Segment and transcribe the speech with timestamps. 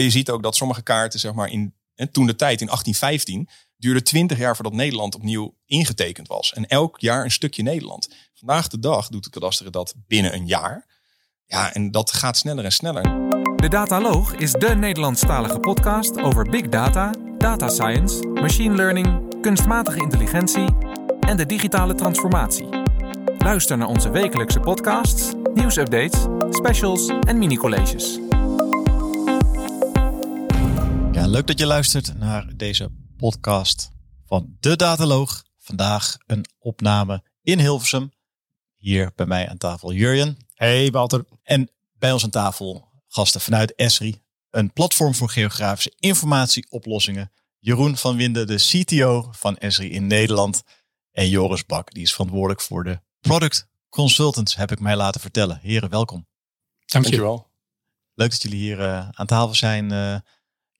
[0.00, 1.74] je ziet ook dat sommige kaarten, zeg maar, in,
[2.10, 6.52] toen de tijd in 1815, duurde 20 jaar voordat Nederland opnieuw ingetekend was.
[6.52, 8.08] En elk jaar een stukje Nederland.
[8.34, 10.86] Vandaag de dag doet het kadaster dat binnen een jaar.
[11.46, 13.02] Ja, en dat gaat sneller en sneller.
[13.56, 20.66] De Dataloog is de Nederlandstalige podcast over big data, data science, machine learning, kunstmatige intelligentie
[21.20, 22.68] en de digitale transformatie.
[23.38, 28.31] Luister naar onze wekelijkse podcasts, nieuwsupdates, specials en mini-colleges.
[31.22, 33.90] Ja, leuk dat je luistert naar deze podcast
[34.24, 35.44] van De Dataloog.
[35.58, 38.12] Vandaag een opname in Hilversum.
[38.76, 40.36] Hier bij mij aan tafel Jurjen.
[40.54, 41.24] Hey Walter.
[41.42, 44.22] En bij ons aan tafel gasten vanuit Esri.
[44.50, 47.32] Een platform voor geografische informatieoplossingen.
[47.58, 50.62] Jeroen van Winden, de CTO van Esri in Nederland.
[51.12, 55.58] En Joris Bak, die is verantwoordelijk voor de product consultants, heb ik mij laten vertellen.
[55.62, 56.26] Heren, welkom.
[56.84, 57.50] Dankjewel.
[58.14, 59.92] Leuk dat jullie hier uh, aan tafel zijn.
[59.92, 60.16] Uh,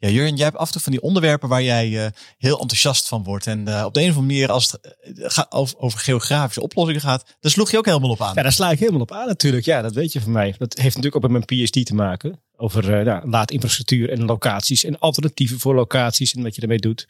[0.02, 2.06] ja, Jurgen, jij hebt af en toe van die onderwerpen waar jij uh,
[2.38, 3.46] heel enthousiast van wordt.
[3.46, 7.37] En op de een of andere manier, als het gaat over, over, geografische oplossingen gaat,
[7.40, 8.35] daar sloeg je ook helemaal op aan.
[8.35, 9.65] Ja, daar sla ik helemaal op aan natuurlijk.
[9.65, 10.54] Ja, dat weet je van mij.
[10.59, 12.43] Dat heeft natuurlijk ook met mijn PhD te maken.
[12.57, 17.09] Over nou, laadinfrastructuur en locaties en alternatieven voor locaties en wat je ermee doet.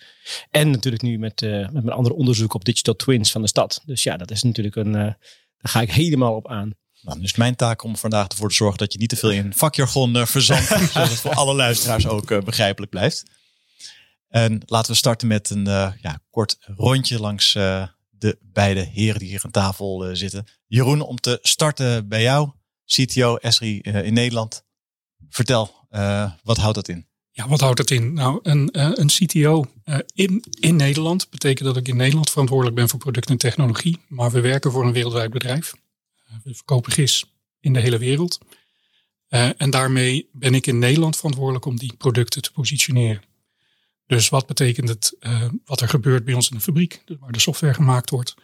[0.50, 3.83] En natuurlijk nu met, met mijn andere onderzoek op digital twins van de stad.
[3.86, 5.17] Dus ja, dat is natuurlijk een, daar
[5.56, 6.72] ga ik helemaal op aan.
[7.03, 9.55] Nou, dus mijn taak om vandaag ervoor te zorgen dat je niet te veel in
[9.55, 10.69] vakjargon uh, verzandt.
[10.92, 13.22] zodat het voor alle luisteraars ook uh, begrijpelijk blijft.
[14.28, 19.28] En laten we starten met een uh, ja, kort rondje langs de beide heren die
[19.28, 20.47] hier aan tafel zitten.
[20.67, 22.50] Jeroen, om te starten bij jou,
[22.84, 24.64] CTO Esri in Nederland.
[25.28, 25.86] Vertel,
[26.42, 27.06] wat houdt dat in?
[27.30, 28.12] Ja, wat houdt het in?
[28.12, 28.69] Nou, een,
[29.00, 29.67] een CTO
[30.14, 33.98] in, in Nederland betekent dat ik in Nederland verantwoordelijk ben voor product en technologie.
[34.08, 35.75] Maar we werken voor een wereldwijd bedrijf.
[36.44, 37.25] We verkopen gis
[37.61, 38.38] in de hele wereld.
[39.28, 43.22] Uh, en daarmee ben ik in Nederland verantwoordelijk om die producten te positioneren.
[44.06, 47.33] Dus wat betekent het, uh, wat er gebeurt bij ons in de fabriek, dus waar
[47.33, 48.34] de software gemaakt wordt.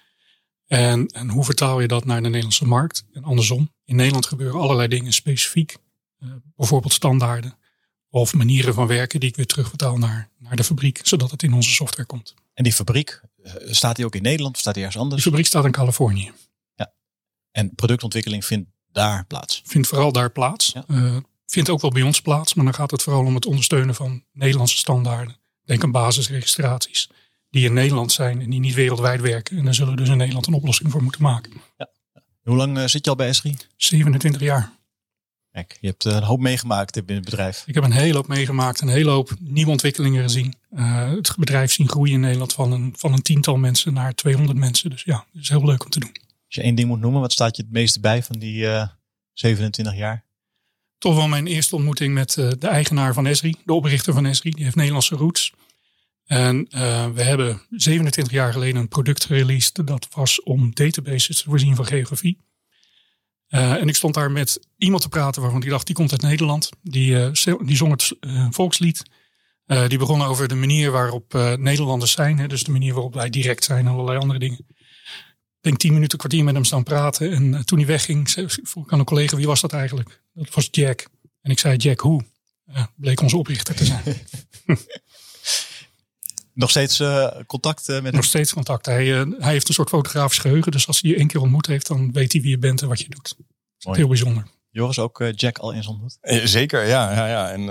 [0.67, 3.05] En, en hoe vertaal je dat naar de Nederlandse markt?
[3.13, 5.77] En andersom, in Nederland gebeuren allerlei dingen specifiek.
[6.21, 7.59] Uh, bijvoorbeeld standaarden
[8.11, 11.53] of manieren van werken die ik weer terugvertaal naar, naar de fabriek, zodat het in
[11.53, 12.35] onze software komt.
[12.55, 13.21] En die fabriek,
[13.65, 15.23] staat die ook in Nederland of staat die ergens anders?
[15.23, 16.33] De fabriek staat in Californië.
[17.51, 19.63] En productontwikkeling vindt daar plaats?
[19.65, 20.73] Vindt vooral daar plaats.
[20.75, 20.85] Ja.
[20.89, 21.17] Uh,
[21.47, 24.25] vindt ook wel bij ons plaats, maar dan gaat het vooral om het ondersteunen van
[24.33, 25.37] Nederlandse standaarden.
[25.65, 27.09] Denk aan basisregistraties
[27.51, 29.59] die in Nederland zijn en die niet wereldwijd werken.
[29.59, 31.53] En daar zullen we dus in Nederland een oplossing voor moeten maken.
[31.77, 31.89] Ja.
[32.43, 33.57] Hoe lang uh, zit je al bij Esri?
[33.77, 34.73] 27 jaar.
[35.53, 37.65] Kijk, je hebt een hoop meegemaakt binnen het bedrijf.
[37.67, 40.55] Ik heb een hele hoop meegemaakt, een hele hoop nieuwe ontwikkelingen gezien.
[40.71, 44.59] Uh, het bedrijf zien groeien in Nederland van een, van een tiental mensen naar 200
[44.59, 44.91] mensen.
[44.91, 46.17] Dus ja, het is heel leuk om te doen.
[46.49, 48.81] Als je één ding moet noemen, wat staat je het meeste bij van die uh,
[48.81, 48.89] eh,
[49.33, 50.25] 27 jaar?
[50.99, 54.51] Toch wel mijn eerste ontmoeting met uh, de eigenaar van Esri, de oprichter van Esri.
[54.51, 55.53] Die heeft Nederlandse roots.
[56.25, 59.87] En uh, we hebben 27 jaar geleden een product gereleased.
[59.87, 62.39] Dat was om databases te voorzien van geografie.
[63.49, 66.71] en ik stond daar met iemand te praten waarvan ik dacht, die komt uit Nederland.
[66.83, 67.31] Die,
[67.65, 68.17] die zong het
[68.51, 69.03] volkslied.
[69.89, 72.39] die begon over de manier waarop Nederlanders zijn.
[72.39, 74.67] Hè, dus de manier waarop wij direct zijn en allerlei andere dingen
[75.69, 77.33] denk tien minuten, kwartier met hem staan praten.
[77.33, 78.31] En uh, toen hij wegging,
[78.63, 80.23] vroeg ik aan een collega, wie was dat eigenlijk?
[80.35, 81.09] Dat was Jack.
[81.43, 82.25] En ik zei, Jack, hoe?
[82.69, 84.03] Uh, bleek onze oprichter te zijn.
[86.55, 88.15] Nog steeds uh, contact met hem?
[88.15, 88.87] Nog steeds contact.
[88.87, 89.07] Hij,
[89.39, 90.73] hij heeft een soort fotografisch geheugen.
[90.73, 92.89] Dus als hij je één keer ontmoet heeft, dan weet hij wie je bent en
[92.89, 93.35] wat je doet.
[93.79, 94.47] Dat is heel bijzonder.
[94.79, 96.19] Joris ook uh, Jack al eens ontmoet?
[96.21, 97.13] Eh, zeker, ja.
[97.13, 97.51] ja, ja.
[97.51, 97.63] En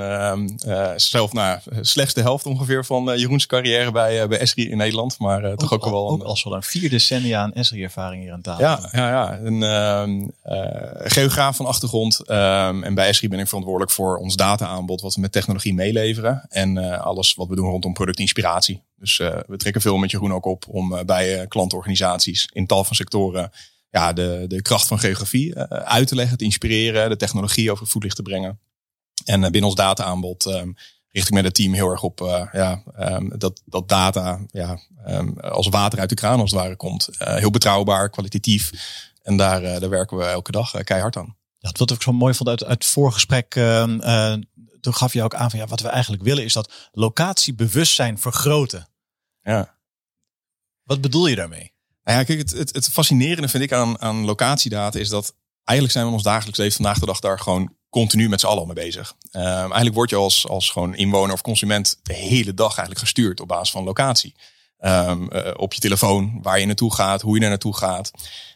[0.68, 4.78] uh, zelf nou, slechts de helft ongeveer van uh, Jeroens carrière bij, bij Esri in
[4.78, 5.20] Nederland.
[5.20, 6.10] Maar ook, toch ook, al, wel...
[6.10, 8.66] Ook al zo'n vier decennia aan Esri-ervaring hier aan tafel.
[8.66, 9.40] Ja, ja, ja.
[9.40, 10.28] Een ehm,
[11.10, 12.20] geograaf van achtergrond.
[12.26, 16.46] Ehm, en bij Esri ben ik verantwoordelijk voor ons data-aanbod wat we met technologie meeleveren.
[16.50, 18.84] En alles wat we doen rondom productinspiratie.
[19.00, 23.52] Dus we trekken veel met Jeroen ook op om bij klantorganisaties in tal van sectoren
[23.90, 27.84] ja, de, de kracht van geografie uh, uit te leggen, te inspireren, de technologie over
[27.84, 28.60] het voetlicht te brengen.
[29.26, 30.76] En uh, binnen ons data-aanbod um,
[31.08, 34.80] richt ik met het team heel erg op uh, ja, um, dat, dat data ja,
[35.08, 37.10] um, als water uit de kraan als het ware komt.
[37.18, 38.72] heel betrouwbaar, kwalitatief.
[39.22, 41.36] En daar, daar werken we elke dag keihard aan.
[41.58, 43.54] Ja, wat ik zo mooi vond uit, uit het voorgesprek,
[44.82, 48.88] toen gaf je ook aan van ja, wat we eigenlijk willen is dat locatiebewustzijn vergroten.
[49.42, 49.78] Ja.
[50.84, 51.74] Wat bedoel je daarmee?
[52.08, 55.34] Nou ja, kijk, het, het, fascinerende vind ik aan, aan locatiedata is dat
[55.64, 58.66] eigenlijk zijn we ons dagelijks leven vandaag de dag daar gewoon continu met z'n allen
[58.66, 59.16] mee bezig.
[59.32, 63.40] Um, eigenlijk word je als, als gewoon inwoner of consument de hele dag eigenlijk gestuurd
[63.40, 64.36] op basis van locatie.
[64.80, 68.12] Um, uh, op je telefoon, waar je naartoe gaat, hoe je er naartoe gaat.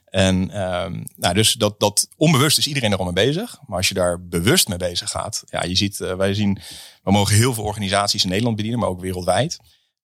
[0.06, 3.59] En ehm, nou, dus dat, dat onbewust is iedereen er al mee bezig.
[3.65, 6.59] Maar als je daar bewust mee bezig gaat, ja, je ziet, uh, wij zien,
[7.04, 9.59] we mogen heel veel organisaties in Nederland bedienen, maar ook wereldwijd.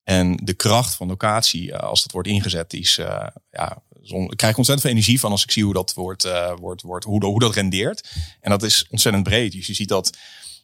[0.08, 4.58] En de kracht van locatie, uh, als dat wordt ingezet, is, uh, ja, ik krijg
[4.58, 6.28] ontzettend veel energie van als ik zie hoe dat wordt,
[6.60, 8.10] wordt, wordt hoe, hoe dat rendeert.
[8.42, 9.52] En dat is ontzettend breed.
[9.52, 10.18] Dus je ziet dat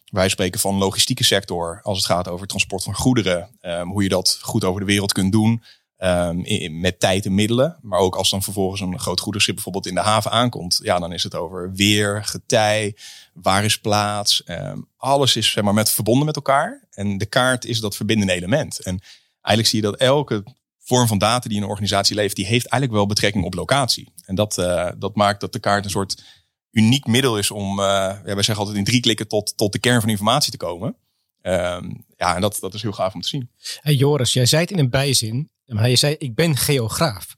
[0.04, 3.48] wij spreken van logistieke sector als het gaat over transport van goederen.
[3.60, 5.62] Um, hoe je dat goed over de wereld kunt doen.
[5.98, 7.78] Um, met tijd en middelen.
[7.82, 10.80] Maar ook als dan vervolgens een groot goederschip bijvoorbeeld in de haven aankomt.
[10.82, 12.96] Ja, dan is het over weer, getij,
[13.32, 14.42] waar is plaats.
[14.46, 16.86] Um, alles is zeg maar, met, verbonden met elkaar.
[16.90, 18.80] En de kaart is dat verbindende element.
[18.80, 19.00] En
[19.44, 20.44] eigenlijk zie je dat elke
[20.78, 24.12] vorm van data die een organisatie leeft, die heeft eigenlijk wel betrekking op locatie.
[24.24, 26.22] En dat, uh, dat maakt dat de kaart een soort
[26.70, 29.78] uniek middel is om, uh, ja, wij zeggen altijd in drie klikken tot, tot de
[29.78, 30.96] kern van informatie te komen.
[31.42, 33.50] Um, ja, en dat, dat is heel gaaf om te zien.
[33.80, 37.36] Hey Joris, jij zei het in een bijzin, maar je zei ik ben geograaf.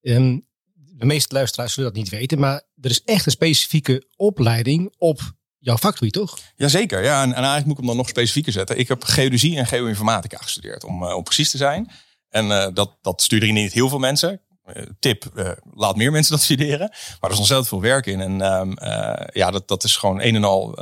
[0.00, 4.94] Um, de meeste luisteraars zullen dat niet weten, maar er is echt een specifieke opleiding
[4.98, 5.20] op
[5.68, 6.38] jouw vakgebied, toch?
[6.56, 7.22] Jazeker, ja.
[7.22, 8.78] En, en eigenlijk moet ik hem dan nog specifieker zetten.
[8.78, 11.90] Ik heb geodesie en geoinformatica gestudeerd, om, uh, om precies te zijn.
[12.28, 14.40] En uh, dat, dat studeren niet heel veel mensen.
[14.64, 16.88] Uh, tip, uh, laat meer mensen dat studeren.
[16.88, 18.20] Maar er is ontzettend veel werk in.
[18.20, 18.40] En
[18.82, 20.74] uh, ja, dat, dat is gewoon een en al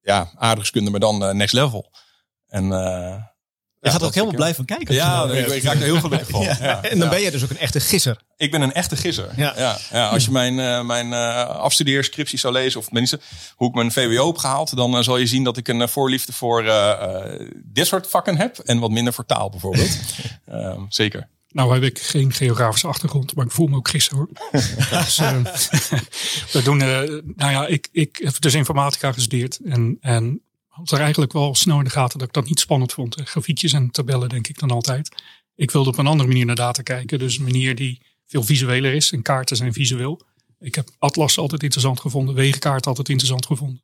[0.00, 1.92] ja, aardrijkskunde, maar dan next level.
[2.46, 2.68] En
[3.80, 4.94] je gaat ook helemaal blij van kijken.
[4.94, 6.42] Ja, ik, ik raak er heel gelukkig van.
[6.42, 6.56] Ja.
[6.60, 6.82] Ja.
[6.82, 8.20] En dan ben je dus ook een echte gisser.
[8.36, 9.28] Ik ben een echte gisser.
[9.36, 9.54] Ja.
[9.56, 9.78] Ja.
[9.92, 13.20] ja als je mijn, uh, mijn uh, afstudeerscriptie zou lezen, of tenminste
[13.54, 16.32] hoe ik mijn VWO heb gehaald, dan uh, zal je zien dat ik een voorliefde
[16.32, 16.64] voor
[17.54, 19.98] dit soort vakken heb en wat minder voor taal bijvoorbeeld.
[20.46, 21.28] Ehm, zeker.
[21.48, 24.60] Nou heb ik geen geografische achtergrond, maar ik voel me ook gisteren hoor.
[25.04, 25.36] dus, uh,
[26.52, 26.86] we doen, uh,
[27.36, 30.42] nou ja, ik, ik heb dus informatica gestudeerd en, en
[30.78, 33.20] had er eigenlijk wel snel in de gaten dat ik dat niet spannend vond.
[33.24, 35.08] Grafiekjes en tabellen denk ik dan altijd.
[35.54, 38.94] Ik wilde op een andere manier naar data kijken, dus een manier die veel visueler
[38.94, 40.20] is en kaarten zijn visueel.
[40.60, 43.82] Ik heb atlas altijd interessant gevonden, wegenkaarten altijd interessant gevonden.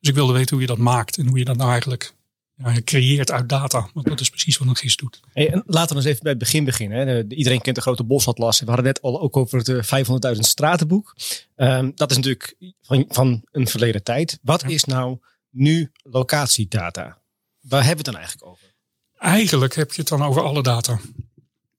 [0.00, 2.14] Dus ik wilde weten hoe je dat maakt en hoe je dat nou eigenlijk
[2.56, 3.88] ja, creëert uit data.
[3.94, 5.20] Want dat is precies wat een GIS doet.
[5.32, 7.06] Hey, en laten we eens even bij het begin beginnen.
[7.06, 7.24] Hè.
[7.28, 8.60] Iedereen kent de grote bosatlas.
[8.60, 11.16] We hadden net al ook over het 500.000 stratenboek.
[11.56, 14.38] Um, dat is natuurlijk van, van een verleden tijd.
[14.42, 14.68] Wat ja.
[14.68, 15.18] is nou
[15.56, 17.20] nu locatiedata?
[17.60, 18.74] Waar hebben we het dan eigenlijk over?
[19.18, 21.00] Eigenlijk heb je het dan over alle data.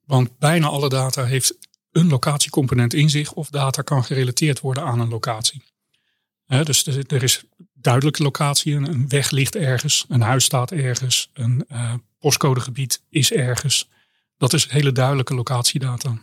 [0.05, 1.57] Want bijna alle data heeft
[1.91, 5.63] een locatiecomponent in zich of data kan gerelateerd worden aan een locatie.
[6.47, 7.43] Dus er is
[7.73, 8.73] duidelijke locatie.
[8.73, 13.89] Een weg ligt ergens, een huis staat ergens, een uh, postcodegebied is ergens.
[14.37, 16.17] Dat is hele duidelijke locatiedata.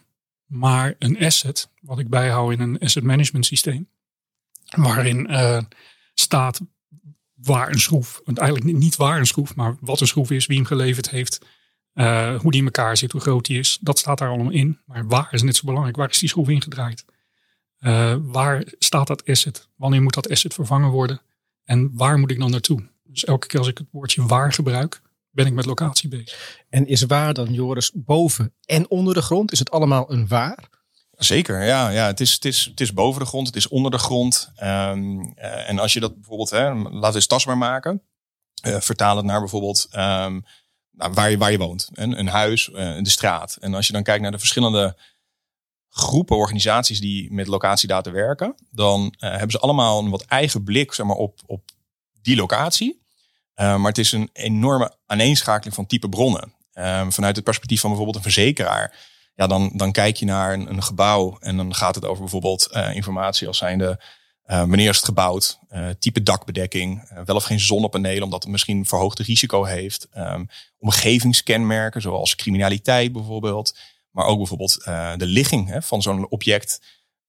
[0.46, 3.88] Maar een asset, wat ik bijhoud in een asset management systeem,
[4.76, 5.62] waarin uh,
[6.14, 6.60] staat
[7.44, 10.66] waar een schroef, eigenlijk niet waar een schroef, maar wat een schroef is, wie hem
[10.66, 11.38] geleverd heeft,
[11.94, 13.78] uh, hoe die in elkaar zit, hoe groot die is.
[13.80, 14.78] Dat staat daar allemaal in.
[14.86, 15.96] Maar waar is net zo belangrijk?
[15.96, 17.04] Waar is die schroef ingedraaid?
[17.80, 19.68] Uh, waar staat dat asset?
[19.76, 21.20] Wanneer moet dat asset vervangen worden?
[21.64, 22.88] En waar moet ik dan naartoe?
[23.04, 25.00] Dus elke keer als ik het woordje waar gebruik,
[25.30, 26.64] ben ik met locatie bezig.
[26.68, 29.52] En is waar dan, Joris, boven en onder de grond?
[29.52, 30.68] Is het allemaal een waar?
[31.16, 31.88] Zeker, ja.
[31.88, 34.52] ja het, is, het, is, het is boven de grond, het is onder de grond.
[34.62, 38.02] Um, uh, en als je dat bijvoorbeeld, hè, laat eens tastbaar maken.
[38.66, 40.44] Uh, vertaal het naar bijvoorbeeld um,
[40.90, 41.88] nou, waar, je, waar je woont.
[41.92, 43.56] Een, een huis, uh, de straat.
[43.60, 44.96] En als je dan kijkt naar de verschillende
[45.88, 51.06] groepen organisaties die met locatiedata werken, dan hebben ze allemaal een wat eigen blik zeg
[51.06, 51.70] maar, op, op
[52.22, 53.02] die locatie.
[53.54, 56.54] maar het is een enorme aaneenschakeling van type bronnen.
[57.08, 60.82] Vanuit het perspectief van bijvoorbeeld een verzekeraar ja, dan, dan kijk je naar een, een
[60.82, 64.00] gebouw en dan gaat het over bijvoorbeeld uh, informatie als zijnde
[64.46, 68.86] uh, wanneer is het gebouwd, uh, type dakbedekking, wel of geen zonnepanelen omdat het misschien
[68.86, 70.48] verhoogde risico heeft, um,
[70.78, 73.78] omgevingskenmerken zoals criminaliteit bijvoorbeeld,
[74.10, 74.84] maar ook bijvoorbeeld
[75.16, 76.80] de ligging hè, van zo'n object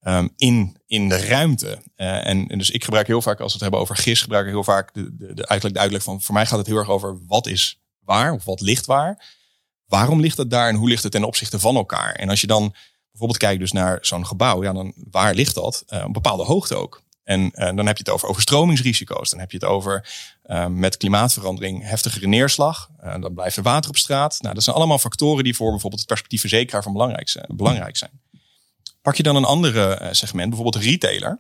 [0.02, 1.82] um, in, in de ruimte.
[1.96, 4.52] en, en, dus ik gebruik heel vaak, als we het hebben over GIS, gebruik ik
[4.52, 7.18] heel vaak de, de, de, de uitleg van, voor mij gaat het heel erg over
[7.28, 9.44] wat is waar of wat ligt waar
[9.88, 12.12] waarom ligt het daar en hoe ligt het ten opzichte van elkaar?
[12.15, 12.75] En als je dan
[13.15, 15.84] bijvoorbeeld kijkt dus naar zo'n gebouw, ja, dan waar ligt dat?
[15.89, 17.04] Uh, op bepaalde hoogte ook.
[17.24, 19.30] En uh, dan heb je het over overstromingsrisico's.
[19.30, 20.10] Dan heb je het over
[20.46, 22.89] uh, met klimaatverandering heftigere neerslag.
[23.20, 24.38] dan blijft er water op straat.
[24.42, 27.46] Nou, dat zijn allemaal factoren die voor bijvoorbeeld het perspectief verzekeraar van belangrijk zijn.
[27.48, 28.12] Belangrijk zijn.
[29.01, 31.39] Pak je dan een andere segment, bijvoorbeeld een retailer.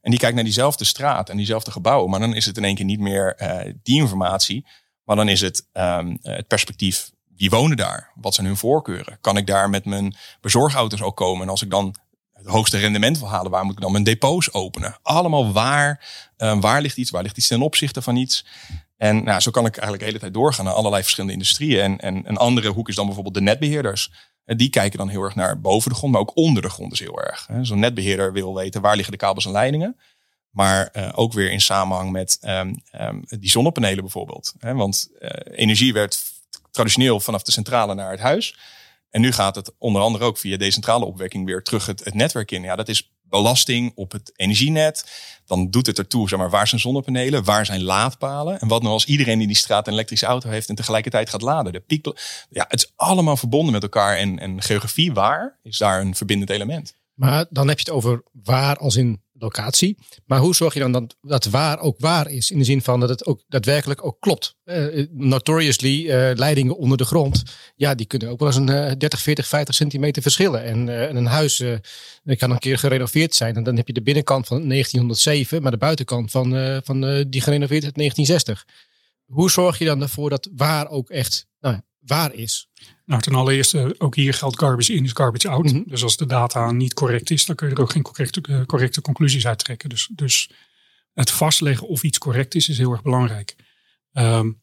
[0.00, 2.10] En die kijkt naar diezelfde straat en diezelfde gebouwen.
[2.10, 3.36] Maar dan is het in één keer niet meer
[3.82, 4.66] die informatie.
[5.04, 8.10] Maar dan is het um, het perspectief wie wonen daar?
[8.14, 9.18] Wat zijn hun voorkeuren?
[9.20, 11.42] Kan ik daar met mijn bezorgauto's ook komen?
[11.42, 11.94] En als ik dan
[12.32, 14.98] het hoogste rendement wil halen, waar moet ik dan mijn depots openen?
[15.02, 16.06] Allemaal waar,
[16.38, 17.10] uh, waar ligt iets?
[17.10, 18.46] Waar ligt iets ten opzichte van iets?
[18.96, 21.80] En nou, zo kan ik eigenlijk de hele tijd doorgaan naar allerlei verschillende industrieën.
[21.80, 24.12] En, en een andere hoek is dan bijvoorbeeld de netbeheerders.
[24.44, 27.00] Die kijken dan heel erg naar boven de grond, maar ook onder de grond is
[27.00, 27.48] heel erg.
[27.62, 29.96] Zo'n netbeheerder wil weten waar liggen de kabels en leidingen.
[30.50, 34.54] Maar uh, ook weer in samenhang met um, um, die zonnepanelen bijvoorbeeld.
[34.60, 36.29] Want uh, energie werd
[36.70, 38.58] traditioneel vanaf de centrale naar het huis.
[39.10, 42.50] En nu gaat het onder andere ook via decentrale opwekking weer terug het, het netwerk
[42.50, 42.62] in.
[42.62, 45.10] Ja, dat is belasting op het energienet.
[45.46, 48.60] Dan doet het ertoe, zeg maar, waar zijn zonnepanelen, waar zijn laadpalen.
[48.60, 51.42] En wat nou als iedereen in die straat een elektrische auto heeft en tegelijkertijd gaat
[51.42, 51.72] laden.
[51.72, 52.06] De piek,
[52.50, 54.16] ja, het is allemaal verbonden met elkaar.
[54.16, 56.94] En, en geografie waar is daar een verbindend element.
[57.14, 59.98] Maar dan heb je het over waar als in locatie.
[60.26, 62.50] Maar hoe zorg je dan dat dat waar ook waar is?
[62.50, 64.56] In de zin van dat het ook daadwerkelijk ook klopt.
[64.64, 67.42] Uh, notoriously, uh, leidingen onder de grond.
[67.76, 70.64] Ja, die kunnen ook wel eens een uh, 30, 40, 50 centimeter verschillen.
[70.64, 71.62] En, en een huis
[72.36, 73.56] kan een keer gerenoveerd zijn.
[73.56, 77.84] En dan heb je de binnenkant van 1907, maar de buitenkant van, van die gerenoveerd
[77.84, 78.64] is 1960.
[79.24, 81.48] Hoe zorg je dan ervoor dat waar ook echt
[82.00, 82.68] waar is?
[83.04, 85.64] Nou, ten allereerste, ook hier geldt garbage in is garbage out.
[85.64, 85.84] Mm -hmm.
[85.86, 88.64] Dus als de data niet correct is, dan kun je er ook geen correcte, uh,
[88.64, 89.88] correcte conclusies uit trekken.
[89.88, 90.50] Dus, dus
[91.12, 93.56] het vastleggen of iets correct is, is heel erg belangrijk.
[94.12, 94.60] Um,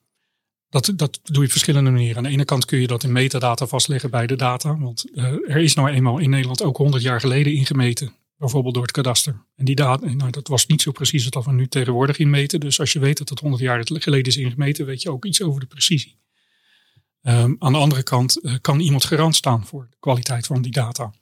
[0.69, 2.17] dat, dat doe je op verschillende manieren.
[2.17, 4.77] Aan de ene kant kun je dat in metadata vastleggen bij de data.
[4.77, 8.15] Want uh, er is nou eenmaal in Nederland ook 100 jaar geleden ingemeten.
[8.37, 9.45] Bijvoorbeeld door het kadaster.
[9.55, 12.59] En die data, nou, dat was niet zo precies als we nu tegenwoordig inmeten.
[12.59, 15.41] Dus als je weet dat het 100 jaar geleden is ingemeten, weet je ook iets
[15.41, 16.19] over de precisie.
[17.27, 20.71] Um, aan de andere kant uh, kan iemand garant staan voor de kwaliteit van die
[20.71, 21.13] data.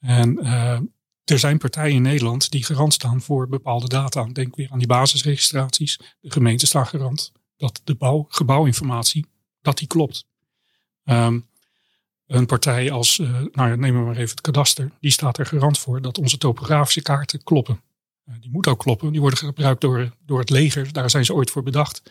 [0.00, 0.78] En uh,
[1.24, 4.24] er zijn partijen in Nederland die garant staan voor bepaalde data.
[4.24, 6.00] Denk weer aan die basisregistraties.
[6.20, 9.26] De gemeente staat garant dat de bouw, gebouwinformatie
[9.62, 10.26] dat die klopt.
[11.04, 11.48] Um,
[12.26, 15.46] een partij als, uh, nou ja, nemen we maar even het kadaster, die staat er
[15.46, 17.80] garant voor dat onze topografische kaarten kloppen.
[18.40, 19.12] die moeten ook kloppen.
[19.12, 20.92] Die worden gebruikt door, door het leger.
[20.92, 22.02] Daar zijn ze ooit voor bedacht.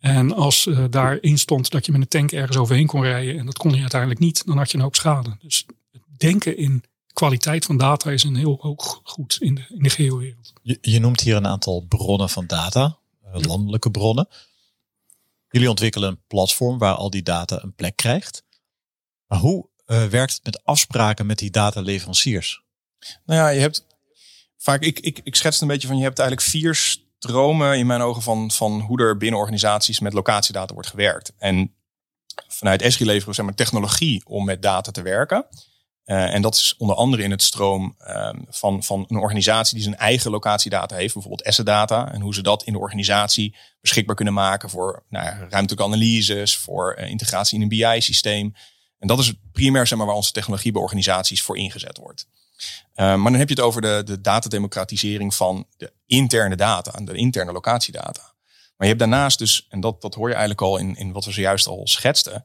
[0.00, 3.46] En als uh, daarin stond dat je met een tank ergens overheen kon rijden en
[3.46, 5.36] dat kon je uiteindelijk niet, dan had je een hoop schade.
[5.40, 9.82] Dus het denken in kwaliteit van data is een heel hoog goed in de, in
[9.82, 10.52] de gehele wereld.
[10.62, 14.28] Je, je noemt hier een aantal bronnen van data, uh, landelijke bronnen.
[15.48, 18.44] Jullie ontwikkelen een platform waar al die data een plek krijgt.
[19.26, 22.62] Maar hoe uh, werkt het met afspraken met die dataleveranciers?
[23.24, 23.86] Nou ja, je hebt
[24.56, 26.74] vaak, ik, ik, ik schets een beetje van, je hebt eigenlijk vier
[27.18, 31.32] stromen in mijn ogen van, van hoe er binnen organisaties met locatiedata wordt gewerkt.
[31.38, 31.74] En
[32.48, 35.46] vanuit Esri leveren we zeg maar, technologie om met data te werken.
[36.04, 39.82] Uh, en dat is onder andere in het stroom uh, van, van een organisatie die
[39.82, 42.12] zijn eigen locatiedata heeft, bijvoorbeeld asset data.
[42.12, 46.96] En hoe ze dat in de organisatie beschikbaar kunnen maken voor nou, ruimtelijke analyses, voor
[46.98, 48.54] uh, integratie in een BI-systeem.
[48.98, 52.26] En dat is primair zeg maar, waar onze technologie bij organisaties voor ingezet wordt.
[52.94, 57.14] Uh, maar dan heb je het over de, de datademocratisering van de interne data, de
[57.14, 58.22] interne locatiedata.
[58.76, 61.24] Maar je hebt daarnaast dus, en dat, dat hoor je eigenlijk al in, in wat
[61.24, 62.44] we zojuist al schetsten,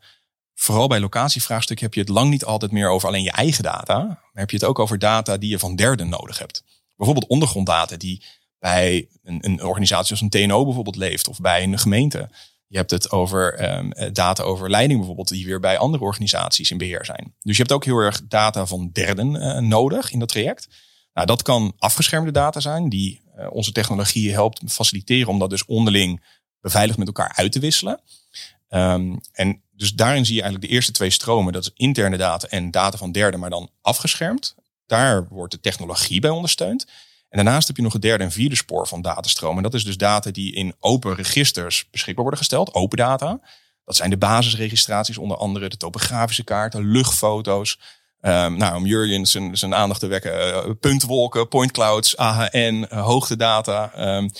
[0.53, 3.97] vooral bij locatievraagstuk heb je het lang niet altijd meer over alleen je eigen data,
[4.05, 6.63] maar heb je het ook over data die je van derden nodig hebt.
[6.95, 8.23] Bijvoorbeeld ondergronddata die
[8.59, 12.29] bij een, een organisatie als een TNO bijvoorbeeld leeft of bij een gemeente.
[12.73, 16.77] Je hebt het over um, data over leiding bijvoorbeeld, die weer bij andere organisaties in
[16.77, 17.33] beheer zijn.
[17.39, 20.67] Dus je hebt ook heel erg data van derden uh, nodig in dat traject.
[21.13, 25.65] Nou, dat kan afgeschermde data zijn, die uh, onze technologie helpt faciliteren om dat dus
[25.65, 26.23] onderling
[26.61, 28.01] beveiligd met elkaar uit te wisselen.
[28.69, 31.53] Um, en dus daarin zie je eigenlijk de eerste twee stromen.
[31.53, 34.55] Dat is interne data en data van derden, maar dan afgeschermd.
[34.85, 36.87] Daar wordt de technologie bij ondersteund.
[37.33, 39.57] En daarnaast heb je nog het derde en vierde spoor van datastroom.
[39.57, 43.39] En dat is dus data die in open registers beschikbaar worden gesteld, open data.
[43.85, 47.79] Dat zijn de basisregistraties, onder andere de topografische kaarten, luchtfoto's.
[48.21, 53.05] Um, nou, om Jurjen zijn, zijn aandacht te wekken, uh, puntwolken, point clouds, AHN, uh,
[53.05, 53.91] hoogtedata.
[54.17, 54.31] Um,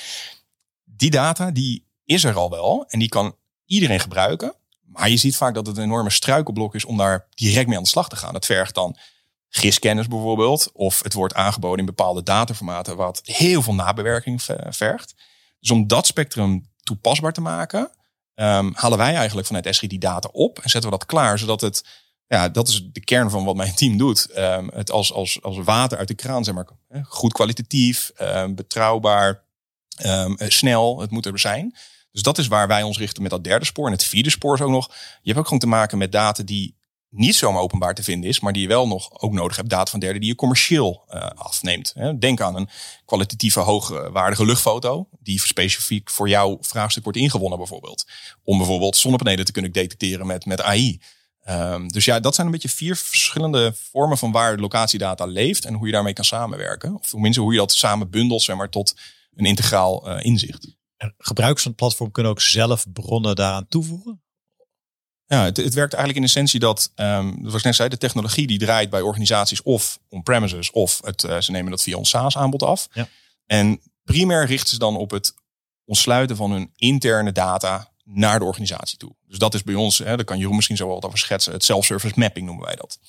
[0.84, 3.36] die data, die is er al wel en die kan
[3.66, 4.56] iedereen gebruiken.
[4.82, 7.84] Maar je ziet vaak dat het een enorme struikelblok is om daar direct mee aan
[7.84, 8.34] de slag te gaan.
[8.34, 8.98] Dat vergt dan
[9.55, 10.69] GIS-kennis bijvoorbeeld.
[10.74, 15.15] Of het wordt aangeboden in bepaalde dataformaten wat heel veel nabewerking vergt.
[15.60, 17.91] Dus om dat spectrum toepasbaar te maken,
[18.36, 21.62] um, halen wij eigenlijk vanuit Esri die data op en zetten we dat klaar, zodat
[21.62, 21.86] het,
[22.27, 24.38] ja, dat is de kern van wat mijn team doet.
[24.38, 26.67] Um, het als, als, als water uit de kraan, zeg maar,
[27.03, 29.43] goed kwalitatief, um, betrouwbaar,
[30.38, 31.75] snel, het moet er zijn.
[32.12, 33.86] Dus dat is waar wij ons richten met dat derde spoor.
[33.86, 34.88] En het vierde spoor is ook nog,
[35.22, 36.75] je hebt ook gewoon te maken met data die
[37.13, 39.91] niet zomaar openbaar te vinden is, maar die je wel nog ook nodig hebt, data
[39.91, 41.93] van derden die je commercieel uh, afneemt.
[42.20, 42.70] Denk aan een
[43.05, 48.08] kwalitatieve, hoogwaardige luchtfoto, die specifiek voor jouw vraagstuk wordt ingewonnen, bijvoorbeeld.
[48.43, 51.01] Om bijvoorbeeld zonnepanelen te kunnen detecteren met, met AI.
[51.50, 55.74] Um, dus ja, dat zijn een beetje vier verschillende vormen van waar locatiedata leeft en
[55.74, 56.96] hoe je daarmee kan samenwerken.
[56.96, 58.96] Of tenminste, hoe je dat samen bundelt, zeg maar, tot
[59.36, 60.75] een integraal uh, inzicht.
[61.17, 64.23] Gebruikers van het platform kunnen ook zelf bronnen daaraan toevoegen?
[65.34, 68.48] Ja, het, het werkt eigenlijk in essentie dat, um, zoals ik net zei, de technologie
[68.48, 72.63] die draait bij organisaties of on-premises of het, uh, ze nemen dat via ons SaaS-aanbod
[72.63, 72.88] af.
[72.94, 73.08] Ja.
[73.46, 75.34] En primair richten ze dan op het
[75.86, 79.16] ontsluiten van hun interne data naar de organisatie toe.
[79.28, 81.63] Dus dat is bij ons, hè, daar kan Jeroen misschien zo wel over schetsen, het
[81.63, 83.00] self-service mapping noemen wij dat.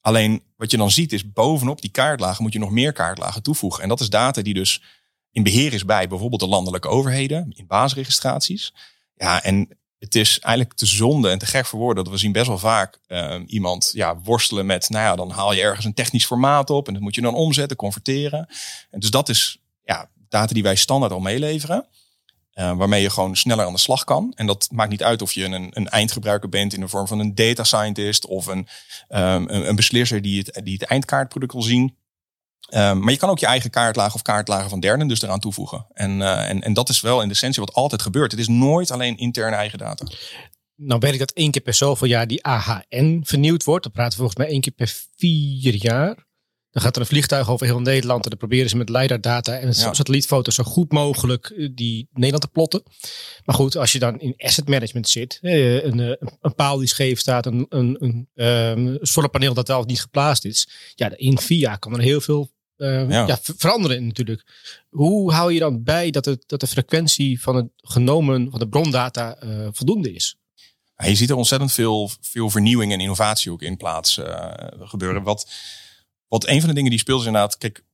[0.00, 3.82] Alleen wat je dan ziet is bovenop die kaartlagen moet je nog meer kaartlagen toevoegen.
[3.82, 4.82] En dat is data die dus
[5.30, 8.74] in beheer is bij bijvoorbeeld de landelijke overheden, in basisregistraties.
[9.14, 12.32] Ja, en het is eigenlijk te zonde en te gek voor woorden dat we zien
[12.32, 15.94] best wel vaak uh, iemand ja, worstelen met, nou ja, dan haal je ergens een
[15.94, 18.48] technisch formaat op en dat moet je dan omzetten, converteren.
[18.90, 21.86] En dus dat is ja, data die wij standaard al meeleveren.
[22.54, 24.32] Uh, waarmee je gewoon sneller aan de slag kan.
[24.36, 27.18] En dat maakt niet uit of je een, een eindgebruiker bent in de vorm van
[27.18, 28.68] een data scientist of een,
[29.08, 31.96] een, een, beslisser die het, die het eindkaartproduct wil zien.
[32.74, 35.86] Um, maar je kan ook je eigen kaartlagen of kaartlagen van derden dus eraan toevoegen.
[35.92, 38.30] En, uh, en, en dat is wel in de essentie wat altijd gebeurt.
[38.30, 40.06] Het is nooit alleen interne eigen data.
[40.76, 43.82] Nou weet ik dat één keer per zoveel jaar die AHN vernieuwd wordt.
[43.82, 46.28] Dan praten we volgens mij één keer per vier jaar.
[46.70, 49.66] Dan gaat er een vliegtuig over heel Nederland en dan proberen ze met LiDAR-data en
[49.66, 49.72] ja.
[49.72, 52.82] satellietfoto's zo goed mogelijk eh, die Nederland te plotten.
[53.44, 55.98] Maar goed, als je dan in asset management zit, eh, een,
[56.40, 60.68] een paal die scheef staat, een, een, een, een zonnepaneel dat wel niet geplaatst is,
[60.94, 62.50] ja, in jaar kan er heel veel
[62.80, 63.26] uh, ja.
[63.26, 63.38] ja.
[63.42, 64.44] veranderen natuurlijk.
[64.88, 68.68] Hoe hou je dan bij dat, het, dat de frequentie van het genomen van de
[68.68, 70.36] brondata uh, voldoende is?
[70.96, 75.22] Ja, je ziet er ontzettend veel, veel vernieuwing en innovatie ook in plaats uh, gebeuren.
[75.22, 75.50] Wat,
[76.30, 77.84] wat een van de dingen die speelt is inderdaad, kijk,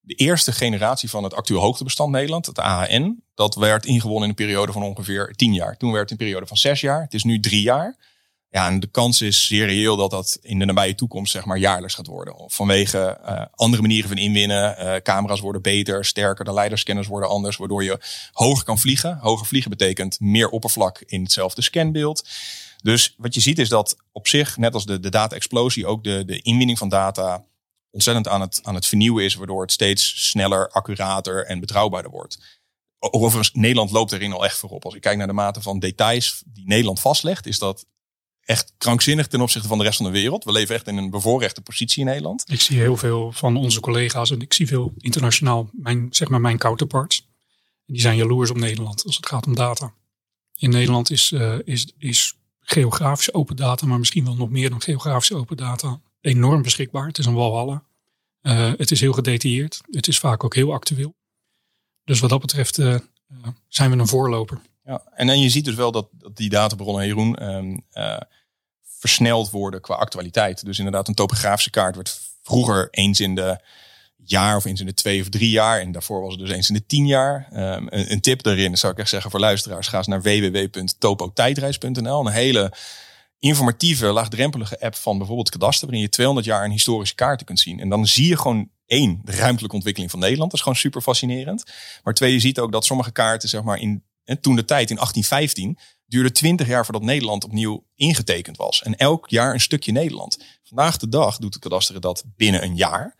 [0.00, 4.34] de eerste generatie van het actueel hoogtebestand Nederland, het AHN, dat werd ingewonnen in een
[4.34, 5.76] periode van ongeveer tien jaar.
[5.76, 7.00] Toen werd het een periode van zes jaar.
[7.02, 7.96] Het is nu drie jaar.
[8.50, 11.58] Ja, en de kans is zeer reëel dat dat in de nabije toekomst zeg maar
[11.58, 12.34] jaarlijks gaat worden.
[12.46, 14.76] Vanwege uh, andere manieren van inwinnen.
[14.78, 16.44] Uh, camera's worden beter, sterker.
[16.44, 17.98] De leiderscanners worden anders, waardoor je
[18.32, 19.18] hoger kan vliegen.
[19.18, 22.28] Hoger vliegen betekent meer oppervlak in hetzelfde scanbeeld.
[22.86, 26.24] Dus wat je ziet is dat op zich, net als de, de data-explosie, ook de,
[26.24, 27.44] de inwinning van data
[27.90, 29.34] ontzettend aan het, aan het vernieuwen is.
[29.34, 32.38] Waardoor het steeds sneller, accurater en betrouwbaarder wordt.
[32.98, 34.84] Overigens, Nederland loopt erin al echt voorop.
[34.84, 37.86] Als ik kijk naar de mate van details die Nederland vastlegt, is dat
[38.40, 40.44] echt krankzinnig ten opzichte van de rest van de wereld.
[40.44, 42.44] We leven echt in een bevoorrechte positie in Nederland.
[42.46, 46.40] Ik zie heel veel van onze collega's en ik zie veel internationaal mijn, zeg maar
[46.40, 47.28] mijn counterparts.
[47.86, 49.94] Die zijn jaloers op Nederland als het gaat om data.
[50.54, 52.34] In Nederland is, uh, is, is
[52.68, 57.06] geografische open data, maar misschien wel nog meer dan geografische open data, enorm beschikbaar.
[57.06, 57.82] Het is een walhalla.
[58.42, 59.80] Uh, het is heel gedetailleerd.
[59.90, 61.14] Het is vaak ook heel actueel.
[62.04, 62.96] Dus wat dat betreft uh,
[63.68, 64.60] zijn we een voorloper.
[64.84, 67.36] Ja, en, je ziet dus wel dat, dat die databronnen, Jeroen,
[67.92, 68.20] uh,
[68.82, 70.64] versneld worden qua actualiteit.
[70.64, 73.60] Dus inderdaad, een topografische kaart werd vroeger eens in de
[74.24, 75.80] jaar of eens in de twee of drie jaar.
[75.80, 77.48] En daarvoor was het dus eens in de tien jaar.
[77.52, 79.88] Um, een, een, tip daarin zou ik echt zeggen voor luisteraars.
[79.88, 82.26] Ga eens naar www.topotijdreis.nl.
[82.26, 82.72] Een hele
[83.38, 85.86] informatieve, laagdrempelige app van bijvoorbeeld Kadaster.
[85.86, 87.80] Waarin je 200 jaar een historische kaarten kunt zien.
[87.80, 90.50] En dan zie je gewoon één, de ruimtelijke ontwikkeling van Nederland.
[90.50, 91.64] Dat is gewoon super fascinerend.
[92.02, 94.90] Maar twee, je ziet ook dat sommige kaarten zeg maar in en toen de tijd
[94.90, 98.82] in 1815 duurde 20 jaar voordat Nederland opnieuw ingetekend was.
[98.82, 100.38] En elk jaar een stukje Nederland.
[100.62, 103.15] Vandaag de dag doet de kadaster dat binnen een jaar.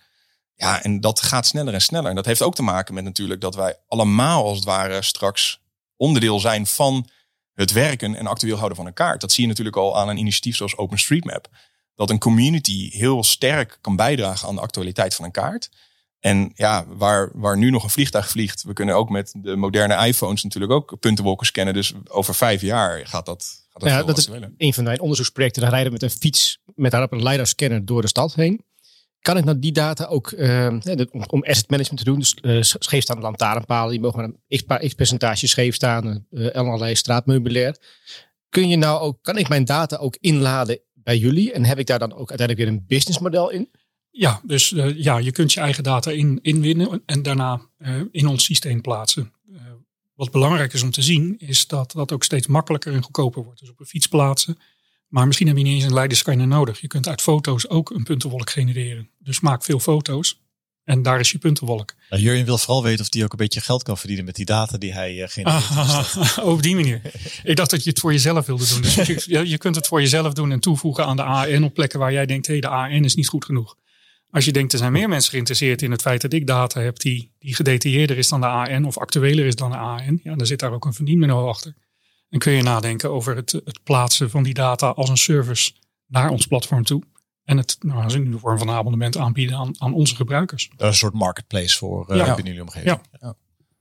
[0.57, 2.11] Ja, en dat gaat sneller en sneller.
[2.11, 5.61] En dat heeft ook te maken met natuurlijk dat wij allemaal als het ware straks
[5.97, 7.09] onderdeel zijn van
[7.55, 9.21] het werken en actueel houden van een kaart.
[9.21, 11.49] Dat zie je natuurlijk al aan een initiatief zoals OpenStreetMap.
[11.95, 15.71] Dat een community heel sterk kan bijdragen aan de actualiteit van een kaart.
[16.21, 20.07] En ja, waar, waar nu nog een vliegtuig vliegt, we kunnen ook met de moderne
[20.07, 21.75] iPhones natuurlijk ook puntenwolken scannen.
[21.75, 23.65] Dus over vijf jaar gaat dat.
[23.69, 25.63] Gaat dat, ja, dat is een van mijn onderzoeksprojecten.
[25.63, 28.65] Dan rijden we met een fiets met daarop een LiDAR-scanner door de stad heen.
[29.27, 30.67] Kan ik nou die data ook, uh,
[31.27, 35.75] om asset management te doen, dus uh, scheefstaande lantaarnpalen, die mogen een x, percentage scheef
[35.75, 37.77] staan, uh, allerlei straatmeubilair.
[38.49, 41.87] Kun je nou ook, kan ik mijn data ook inladen bij jullie en heb ik
[41.87, 43.71] daar dan ook uiteindelijk weer een businessmodel in?
[44.11, 47.61] Ja, dus ja, je kunt je eigen data in, inwinnen en daarna
[48.11, 49.33] in ons systeem plaatsen.
[50.15, 53.61] Wat belangrijk is om te zien, is dat dat ook steeds makkelijker en goedkoper wordt.
[53.61, 54.59] Dus op een fiets plaatsen.
[55.09, 56.81] Maar misschien heb je niet eens een leiderscanner nodig.
[56.81, 59.11] Je kunt uit foto's ook een puntenwolk genereren.
[59.19, 60.41] Dus maak veel foto's
[60.87, 61.95] en daar is je puntenwolk.
[62.11, 64.45] Nou, Jurjen wil vooral weten of hij ook een beetje geld kan verdienen met die
[64.45, 65.71] data die hij uh, genereert.
[65.71, 67.01] Ah, op die manier.
[67.43, 68.83] Ik dacht dat je het voor jezelf wilde doen.
[68.83, 71.99] Dus je, je kunt het voor jezelf doen en toevoegen aan de AN op plekken
[71.99, 73.77] waar jij denkt, hé, hey, de AN is niet goed genoeg.
[74.31, 76.99] Als je denkt, er zijn meer mensen geïnteresseerd in het feit dat ik data heb
[76.99, 80.47] die, die gedetailleerder is dan de AN of actueler is dan de AN, ja, dan
[80.47, 81.75] zit daar ook een verdienmodel achter.
[82.29, 85.73] En kun je nadenken over het, het plaatsen van die data als een service
[86.07, 87.03] naar ons platform toe.
[87.45, 90.69] En het nou, in de vorm van een abonnement aanbieden aan, aan onze gebruikers.
[90.69, 92.25] Dat is een soort marketplace voor uh, ja.
[92.25, 93.01] binnen jullie omgeving.
[93.21, 93.35] Ja.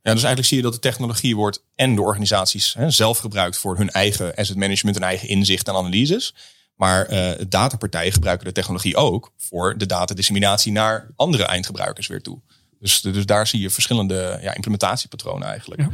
[0.05, 3.57] Ja, dus eigenlijk zie je dat de technologie wordt en de organisaties hè, zelf gebruikt
[3.57, 6.35] voor hun eigen asset management, hun eigen inzicht en analyses.
[6.75, 12.41] Maar uh, datapartijen gebruiken de technologie ook voor de datadisseminatie naar andere eindgebruikers weer toe.
[12.79, 15.81] Dus, dus daar zie je verschillende ja, implementatiepatronen eigenlijk.
[15.81, 15.89] Ja.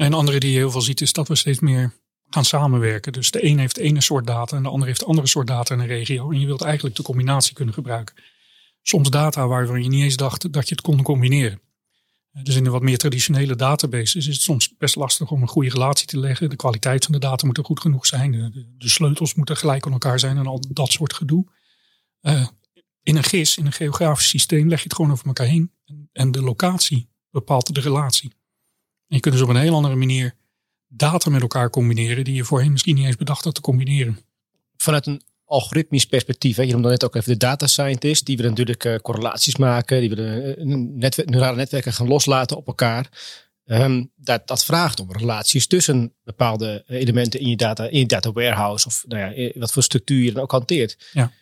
[0.00, 1.92] En een andere die je heel veel ziet is dat we steeds meer
[2.28, 3.12] gaan samenwerken.
[3.12, 5.74] Dus de een heeft ene soort data en de ander heeft de andere soort data
[5.74, 6.30] in een regio.
[6.30, 8.14] En je wilt eigenlijk de combinatie kunnen gebruiken.
[8.82, 11.60] Soms data waarvan je niet eens dacht dat je het kon combineren.
[12.42, 15.70] Dus in de wat meer traditionele databases is het soms best lastig om een goede
[15.70, 16.50] relatie te leggen.
[16.50, 18.32] De kwaliteit van de data moet er goed genoeg zijn.
[18.32, 21.46] De, de sleutels moeten gelijk aan elkaar zijn en al dat soort gedoe.
[22.22, 22.46] Uh,
[23.02, 25.72] in een GIS, in een geografisch systeem, leg je het gewoon over elkaar heen.
[25.84, 28.38] En, en de locatie bepaalt de relatie.
[29.10, 30.34] En je kunt dus op een heel andere manier
[30.88, 34.18] data met elkaar combineren die je voorheen misschien niet eens bedacht had te combineren.
[34.76, 36.56] Vanuit een algoritmisch perspectief.
[36.56, 36.62] Hè?
[36.62, 38.26] Je noemde net ook even de data scientist.
[38.26, 40.00] Die willen natuurlijk uh, correlaties maken.
[40.00, 43.08] Die willen uh, netwerk, neurale netwerken gaan loslaten op elkaar.
[43.64, 48.32] Um, dat, dat vraagt om relaties tussen bepaalde elementen in je data, in je data
[48.32, 48.86] warehouse.
[48.86, 51.10] Of nou ja, wat voor structuur je dan ook hanteert.
[51.12, 51.32] Ja.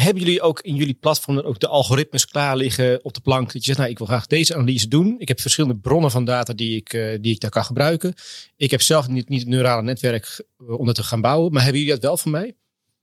[0.00, 3.52] Hebben jullie ook in jullie platform ook de algoritmes klaar liggen op de plank?
[3.52, 5.14] Dat je zegt, nou, ik wil graag deze analyse doen.
[5.18, 8.14] Ik heb verschillende bronnen van data die ik, uh, die ik daar kan gebruiken.
[8.56, 11.52] Ik heb zelf niet, niet het neurale netwerk om dat te gaan bouwen.
[11.52, 12.56] Maar hebben jullie dat wel van mij?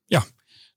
[0.06, 0.26] Ja,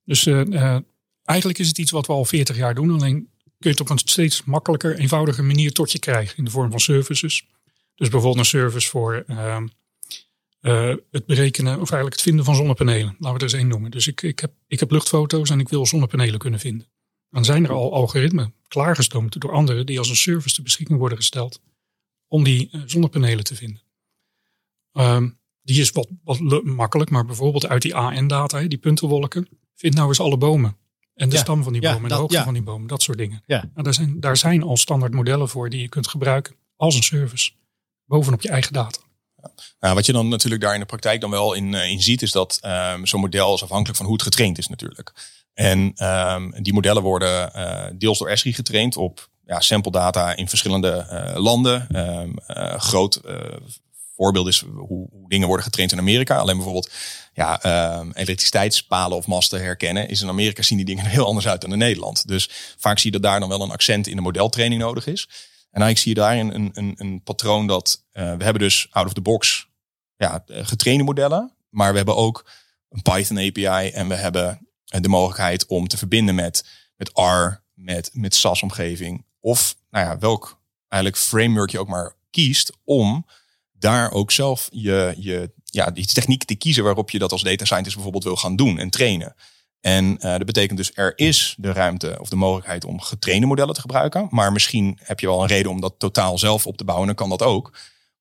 [0.04, 0.78] dus uh,
[1.24, 2.90] eigenlijk is het iets wat we al 40 jaar doen.
[2.90, 3.28] Alleen
[3.59, 6.37] kun je het op een steeds makkelijker, eenvoudiger manier tot je krijgen.
[6.37, 7.46] In de vorm van services.
[7.94, 9.24] Dus bijvoorbeeld een service voor
[10.60, 13.16] uh, het berekenen, of eigenlijk het vinden van zonnepanelen.
[13.18, 13.90] Laten we er eens één noemen.
[13.90, 16.88] Dus ik, ik, heb, ik heb luchtfoto's en ik wil zonnepanelen kunnen vinden.
[17.30, 21.18] Dan zijn er al algoritmen klaargestoomd door anderen die als een service ter beschikking worden
[21.18, 21.60] gesteld
[22.26, 23.82] om die zonnepanelen te vinden.
[24.92, 30.08] Um, die is wat, wat makkelijk, maar bijvoorbeeld uit die AN-data, die puntenwolken, vind nou
[30.08, 30.76] eens alle bomen.
[31.14, 33.42] En de stam van die bomen, en de hoogte van die bomen, dat soort dingen.
[33.46, 33.70] Ja.
[33.72, 37.02] Nou, daar, zijn, daar zijn al standaard modellen voor die je kunt gebruiken als een
[37.02, 37.52] service.
[38.04, 39.00] Bovenop je eigen data.
[39.81, 42.22] Nou, wat je dan natuurlijk daar in de praktijk dan wel in, uh, in ziet,
[42.22, 42.59] is dat
[42.94, 45.12] um, zo'n model is afhankelijk van hoe het getraind is natuurlijk.
[45.55, 50.48] En um, die modellen worden uh, deels door Esri getraind op ja, sample data in
[50.48, 51.96] verschillende landen.
[51.96, 52.35] Um,
[52.79, 53.20] groot
[54.16, 56.37] voorbeeld is hoe, dingen worden getraind in Amerika.
[56.37, 56.90] Alleen bijvoorbeeld
[57.35, 57.61] ja,
[58.12, 60.09] elektriciteitspalen of masten herkennen.
[60.09, 62.29] Is in Amerika zien die dingen er heel anders uit dan in Nederland.
[62.29, 65.29] Dus vaak zie je dat daar dan wel een accent in de modeltraining nodig is.
[65.70, 69.06] En eigenlijk zie je daarin een, een, een patroon dat uh, we hebben dus out
[69.06, 69.68] of the box
[70.16, 71.54] ja, getrainde modellen.
[71.68, 72.50] Maar we hebben ook
[72.88, 78.11] een Python API en we hebben de mogelijkheid om te verbinden met, met R, met,
[78.12, 79.24] met SAS-omgeving.
[79.40, 83.26] Of nou ja, welk eigenlijk framework je ook maar kiest om
[83.72, 87.64] daar ook zelf je, je, ja, die techniek te kiezen waarop je dat als data
[87.64, 89.35] scientist bijvoorbeeld wil gaan doen en trainen.
[89.80, 93.74] En uh, dat betekent dus er is de ruimte of de mogelijkheid om getrainde modellen
[93.74, 94.26] te gebruiken.
[94.30, 97.06] Maar misschien heb je wel een reden om dat totaal zelf op te bouwen.
[97.06, 97.72] Dan kan dat ook.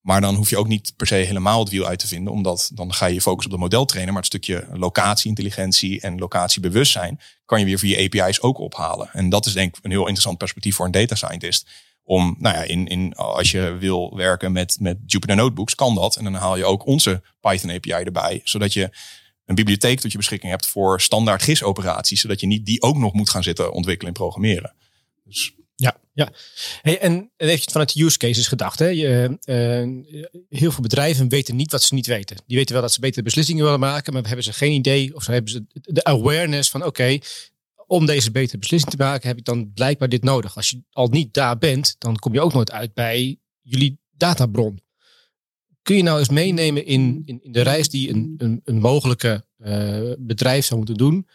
[0.02, 2.34] Maar dan hoef je ook niet per se helemaal het wiel uit te vinden.
[2.34, 4.14] Omdat dan ga je je focussen op de model trainen.
[4.14, 9.10] Maar het stukje locatieintelligentie en locatiebewustzijn kan je weer via API's ook ophalen.
[9.14, 11.70] En dat is denk ik een heel interessant perspectief voor een data scientist
[12.04, 16.16] om, nou ja, in, in, als je wil werken met, met Jupyter Notebooks, kan dat.
[16.16, 18.90] En dan haal je ook onze Python API erbij, zodat je
[19.50, 23.14] een bibliotheek tot je beschikking hebt voor standaard GIS-operaties, zodat je niet die ook nog
[23.14, 24.74] moet gaan zitten ontwikkelen en programmeren.
[25.24, 26.32] Dus ja, ja.
[26.82, 28.80] Hey, en even vanuit de use cases gedacht.
[28.80, 28.88] Hè?
[28.88, 32.38] Je, uh, heel veel bedrijven weten niet wat ze niet weten.
[32.48, 35.24] Die weten wel dat ze betere beslissingen willen maken, maar hebben ze geen idee of
[35.24, 37.20] ze hebben ze de awareness van oké,
[37.88, 40.56] om deze betere beslissing te maken heb ik dan blijkbaar dit nodig.
[40.56, 44.80] Als je al niet daar bent, dan kom je ook nooit uit bij jullie databron.
[45.90, 49.46] Kun je nou eens meenemen in, in, in de reis die een, een, een mogelijke
[49.58, 51.28] uh, bedrijf zou moeten doen,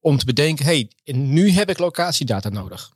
[0.00, 2.92] om te bedenken, hey, nu heb ik locatiedata nodig.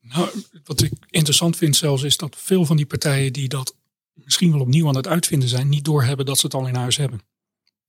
[0.00, 0.30] Nou,
[0.64, 3.76] wat ik interessant vind zelfs is dat veel van die partijen die dat
[4.14, 6.96] misschien wel opnieuw aan het uitvinden zijn, niet doorhebben dat ze het al in huis
[6.96, 7.20] hebben.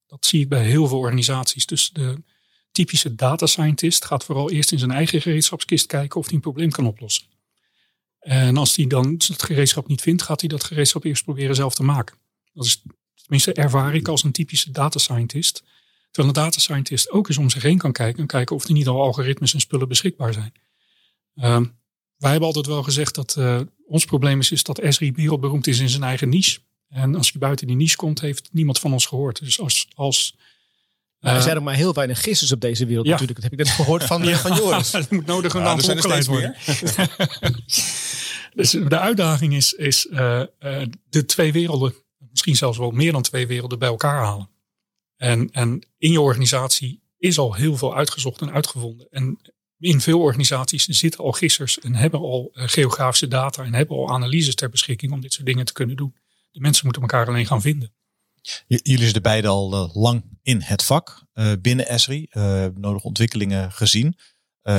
[0.06, 1.66] Dat zie ik bij heel veel organisaties.
[1.66, 2.22] Dus de,
[2.72, 6.70] typische data scientist gaat vooral eerst in zijn eigen gereedschapskist kijken of hij een probleem
[6.70, 7.26] kan oplossen.
[8.24, 11.74] En als hij dan het gereedschap niet vindt, gaat hij dat gereedschap eerst proberen zelf
[11.74, 12.16] te maken.
[12.52, 12.82] Dat is
[13.14, 15.64] tenminste ervaar ik als een typische data scientist.
[16.10, 18.72] Terwijl een data scientist ook eens om zich heen kan kijken en kijken of er
[18.72, 20.52] niet al algoritmes en spullen beschikbaar zijn.
[21.36, 21.60] Uh,
[22.16, 25.78] wij hebben altijd wel gezegd dat uh, ons probleem is, is dat Esri wereldberoemd is
[25.78, 26.60] in zijn eigen niche.
[26.88, 29.44] En als je buiten die niche komt, heeft niemand van ons gehoord.
[29.44, 30.36] Dus als, als
[31.24, 33.34] er zijn er maar heel weinig gissers op deze wereld natuurlijk.
[33.34, 34.36] Dat heb ik net gehoord van, ja.
[34.36, 34.90] van Joris.
[35.00, 36.56] dat moet nodig een ja, aantal opgeleid worden.
[38.54, 41.94] dus de uitdaging is, is uh, uh, de twee werelden,
[42.30, 44.50] misschien zelfs wel meer dan twee werelden bij elkaar halen.
[45.16, 49.06] En, en in je organisatie is al heel veel uitgezocht en uitgevonden.
[49.10, 49.38] En
[49.78, 54.10] in veel organisaties zitten al gissers en hebben al eh, geografische data en hebben al
[54.10, 56.14] analyses ter beschikking om dit soort dingen te kunnen doen.
[56.50, 57.92] De mensen moeten elkaar alleen gaan vinden.
[58.66, 63.72] Jullie zitten beide al eh, lang in het vak uh, binnen Esri, uh, nodige ontwikkelingen
[63.72, 64.18] gezien.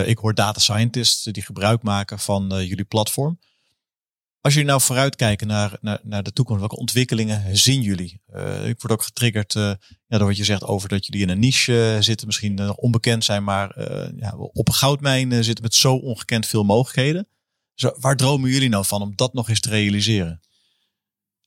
[0.06, 3.39] ik hoor data scientists die gebruik maken van jullie platform.
[4.41, 8.21] Als jullie nou vooruitkijken naar, naar, naar de toekomst, welke ontwikkelingen zien jullie?
[8.65, 11.97] ik word ook getriggerd ja, door wat je zegt over dat jullie in een niche
[11.99, 13.82] zitten, misschien onbekend zijn, maar
[14.17, 17.28] ja, op een goudmijn zitten met zo ongekend veel mogelijkheden.
[17.99, 20.41] Waar dromen jullie nou van om dat nog eens te realiseren?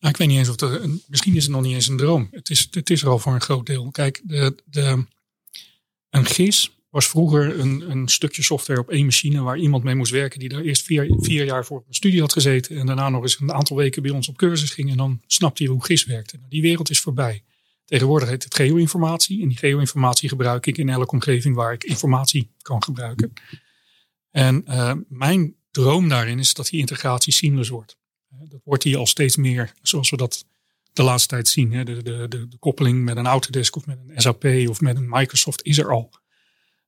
[0.01, 2.29] Nou, ik weet niet eens of er, misschien is het nog niet eens een droom.
[2.31, 3.91] Het is, het is er al voor een groot deel.
[3.91, 5.07] Kijk, de, de,
[6.11, 10.13] een GIS was vroeger een, een stukje software op één machine waar iemand mee moest
[10.13, 13.23] werken die daar eerst vier, vier jaar voor een studie had gezeten en daarna nog
[13.23, 16.05] eens een aantal weken bij ons op cursus ging en dan snapte hij hoe GIS
[16.05, 16.37] werkte.
[16.37, 17.43] Nou, die wereld is voorbij.
[17.85, 22.51] Tegenwoordig heet het geo-informatie en die geo-informatie gebruik ik in elke omgeving waar ik informatie
[22.63, 23.33] kan gebruiken.
[24.31, 27.98] En uh, mijn droom daarin is dat die integratie seamless wordt.
[28.29, 30.45] Dat wordt hier al steeds meer, zoals we dat
[30.93, 31.71] de laatste tijd zien.
[31.71, 35.63] De, de, de, koppeling met een Autodesk of met een SAP of met een Microsoft
[35.63, 36.11] is er al.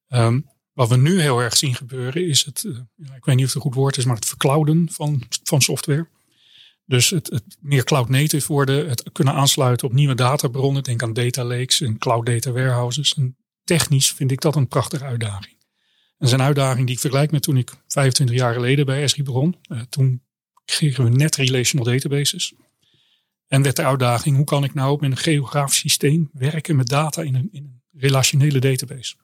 [0.09, 2.77] Um, wat we nu heel erg zien gebeuren is het, uh,
[3.17, 6.09] ik weet niet of het een goed woord is, maar het verclouden van, van software.
[6.85, 10.83] Dus het, het, meer cloud native worden, het kunnen aansluiten op nieuwe databronnen.
[10.83, 13.17] Denk aan data lakes en cloud data warehouses.
[13.65, 15.57] Technisch vind ik dat een prachtige uitdaging.
[15.59, 19.03] En dat is een uitdaging die ik vergelijk met toen ik 25 jaar geleden bij
[19.03, 19.57] Esri begon.
[19.69, 20.23] Uh, toen
[20.71, 22.53] kregen we net relational databases.
[23.47, 27.23] En werd de uitdaging, hoe kan ik nou met een geografisch systeem werken met data
[27.23, 29.15] in een, in een relationele database?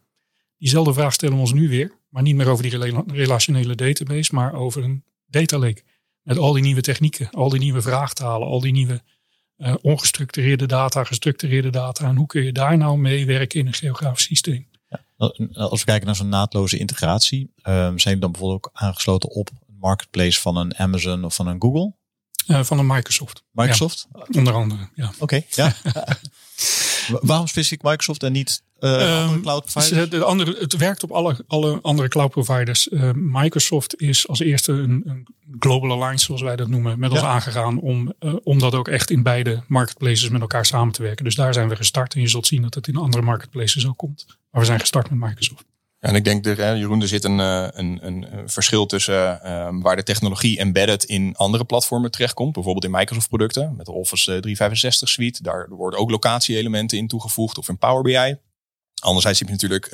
[0.59, 4.55] Diezelfde vraag stellen we ons nu weer, maar niet meer over die relationele database, maar
[4.55, 5.83] over een data lake.
[6.23, 9.03] Met al die nieuwe technieken, al die nieuwe vraagtalen, al die nieuwe
[9.59, 12.09] uh, ongestructureerde data, gestructureerde data.
[12.09, 14.69] En hoe kun je daar nou mee werken in een geografisch systeem?
[14.89, 15.05] Ja,
[15.53, 19.51] als we kijken naar zo'n naadloze integratie, um, zijn jullie dan bijvoorbeeld ook aangesloten op
[19.81, 21.95] marketplace van een Amazon of van een Google?
[22.47, 23.43] Uh, van een Microsoft.
[23.51, 24.07] Microsoft?
[24.37, 25.13] onder andere, ja.
[25.19, 25.75] Oké, ja.
[27.21, 30.11] Waarom specifiek Microsoft en niet uh, um, cloud providers?
[30.11, 32.89] De andere, het werkt op alle, alle andere cloud providers.
[32.89, 35.27] Uh, Microsoft is als eerste een, een,
[35.59, 39.11] global alliance, zoals wij dat noemen, met ons aangegaan om, uh, om dat ook echt
[39.11, 41.25] in beide marketplaces met elkaar samen te werken.
[41.25, 43.97] Dus daar zijn we gestart en je zult zien dat het in andere marketplaces ook
[43.97, 44.25] komt.
[44.51, 45.65] Maar we zijn gestart met Microsoft.
[46.01, 49.97] En ik denk, er, Jeroen, er zit een, eh, een, een verschil tussen uh, waar
[49.97, 52.53] de technologie embedded in andere platformen terechtkomt.
[52.53, 55.43] Bijvoorbeeld in Microsoft producten met de Office 365 suite.
[55.43, 58.37] Daar worden ook locatie-elementen in toegevoegd of in Power BI.
[59.03, 59.89] Anderzijds heb je natuurlijk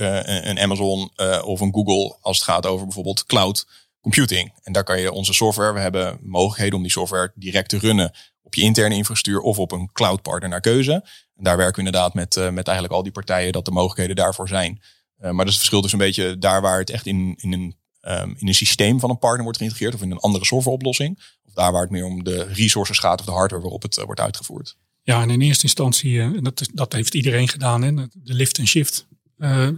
[0.46, 1.10] een Amazon
[1.44, 3.66] of een Google als het gaat over bijvoorbeeld cloud
[4.00, 4.52] computing.
[4.62, 8.12] En daar kan je onze software, we hebben mogelijkheden om die software direct te runnen
[8.42, 10.92] op je interne infrastructuur of op een cloud partner naar keuze.
[11.36, 14.48] En daar werken we inderdaad met, met eigenlijk al die partijen dat de mogelijkheden daarvoor
[14.48, 14.80] zijn.
[15.22, 17.52] Uh, maar dat is het verschil dus een beetje daar waar het echt in, in,
[17.52, 21.18] een, um, in een systeem van een partner wordt geïntegreerd of in een andere softwareoplossing.
[21.46, 24.04] Of daar waar het meer om de resources gaat of de hardware waarop het uh,
[24.04, 24.76] wordt uitgevoerd.
[25.02, 28.66] Ja, en in eerste instantie, uh, dat, dat heeft iedereen gedaan, hè, de lift en
[28.66, 29.06] shift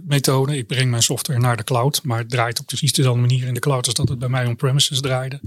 [0.03, 0.57] methode.
[0.57, 3.53] Ik breng mijn software naar de cloud, maar het draait op precies dezelfde manier in
[3.53, 5.41] de cloud als dat het bij mij on-premises draaide.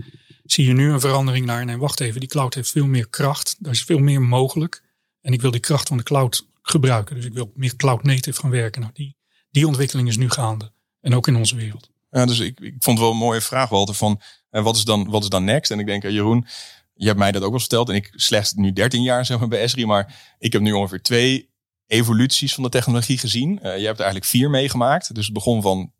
[0.44, 3.56] Zie je nu een verandering naar, nee wacht even, die cloud heeft veel meer kracht,
[3.58, 4.82] daar is veel meer mogelijk.
[5.20, 7.16] En ik wil die kracht van de cloud gebruiken.
[7.16, 8.80] Dus ik wil meer cloud native gaan werken.
[8.80, 9.16] Nou, die,
[9.50, 10.72] die ontwikkeling is nu gaande.
[11.00, 11.90] En ook in onze wereld.
[12.10, 15.10] Ja, dus ik, ik vond wel een mooie vraag, Walter, van uh, wat, is dan,
[15.10, 15.70] wat is dan next?
[15.70, 16.46] En ik denk, uh, Jeroen,
[16.94, 17.88] je hebt mij dat ook wel verteld.
[17.88, 21.02] En ik slechts nu 13 jaar zeg maar, bij Esri, maar ik heb nu ongeveer
[21.02, 21.50] twee
[21.86, 23.50] evoluties van de technologie gezien.
[23.50, 25.14] Uh, je hebt er eigenlijk vier meegemaakt.
[25.14, 25.92] Dus het begon van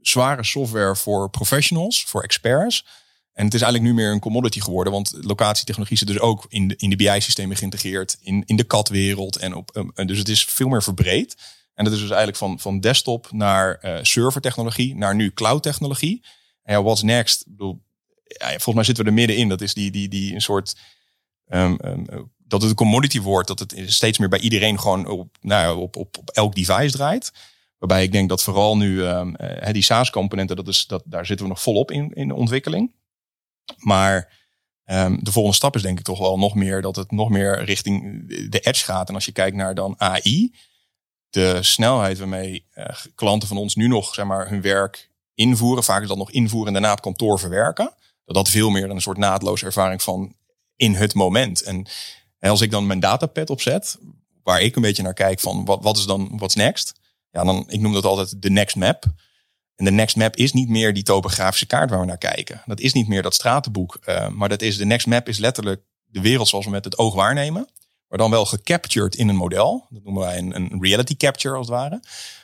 [0.00, 2.84] zware software voor professionals, voor experts.
[3.32, 6.68] En het is eigenlijk nu meer een commodity geworden, want locatietechnologie zit dus ook in
[6.68, 9.36] de, in de BI-systemen geïntegreerd, in, in de CAD-wereld.
[9.36, 11.36] En op, dus het is veel meer verbreed.
[11.78, 16.24] En dat is dus eigenlijk van, van desktop naar uh, servertechnologie, naar nu cloud-technologie.
[16.62, 17.40] En ja, what's next?
[17.40, 17.82] Ik bedoel,
[18.24, 19.48] ja, volgens mij zitten we er middenin.
[19.48, 20.76] Dat is die, die, die een soort.
[21.46, 25.36] Um, um, dat het een commodity wordt, dat het steeds meer bij iedereen gewoon op,
[25.40, 27.32] nou, op, op, op elk device draait.
[27.78, 31.46] Waarbij ik denk dat vooral nu um, uh, die SaaS-componenten, dat is, dat, daar zitten
[31.46, 32.94] we nog volop in, in de ontwikkeling.
[33.76, 34.36] Maar
[35.20, 38.22] de volgende stap is denk ik toch wel nog meer dat het nog meer richting
[38.50, 39.08] de edge gaat.
[39.08, 40.52] En als je kijkt naar dan AI,
[41.30, 46.02] de snelheid waarmee uh, klanten van ons nu nog zeg maar, hun werk invoeren, vaak
[46.02, 49.16] is dat nog invoeren en daarna op kantoor verwerken, dat dat veel meer een soort
[49.16, 50.34] naadloze ervaring van
[50.76, 51.62] in het moment.
[51.62, 51.86] En
[52.40, 53.98] als ik dan mijn datapad opzet,
[54.42, 57.00] waar ik een beetje naar kijk van wat, wat is dan what's next?
[57.30, 59.04] Ja, dan ik noem dat altijd de next map.
[59.74, 62.62] En de next map is niet meer die topografische kaart waar we naar kijken.
[62.66, 63.98] Dat is niet meer dat stratenboek.
[64.06, 66.98] Uh, maar dat is de next map is letterlijk de wereld zoals we met het
[66.98, 67.68] oog waarnemen
[68.08, 69.86] maar dan wel gecaptured in een model.
[69.90, 72.00] Dat noemen wij een, een reality capture als het ware.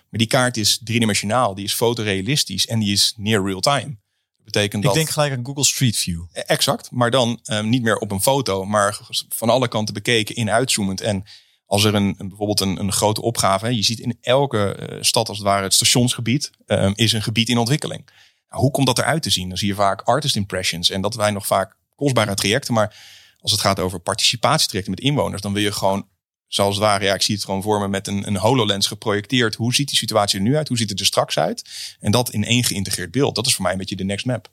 [0.09, 3.97] Maar die kaart is driedimensionaal, die is fotorealistisch en die is near real time.
[4.37, 6.23] Dat betekent Ik dat denk gelijk aan Google Street View.
[6.33, 8.99] exact, maar dan ehm, niet meer op een foto, maar
[9.29, 11.01] van alle kanten bekeken in uitzoomend.
[11.01, 11.25] En
[11.67, 14.99] als er een, een- bijvoorbeeld een, een grote opgave, hè, je ziet in elke eh,
[15.03, 18.05] stad als het ware het stationsgebied, ehm, is een gebied in ontwikkeling.
[18.51, 19.49] Nou, hoe komt dat eruit te zien?
[19.49, 22.97] Dan zie je vaak artist impressions en dat wij nog vaak kostbare trajecten, maar
[23.45, 26.09] als het gaat over participatietrajecten met inwoners, dan wil je gewoon,
[26.47, 29.55] zoals het ware, ja, ik zie het gewoon voor me met een, een HoloLens geprojecteerd.
[29.55, 30.69] Hoe ziet die situatie er nu uit?
[30.69, 31.65] Hoe ziet het er straks uit?
[32.01, 33.35] En dat in één geïntegreerd beeld.
[33.35, 34.51] Dat is voor mij een beetje de next map.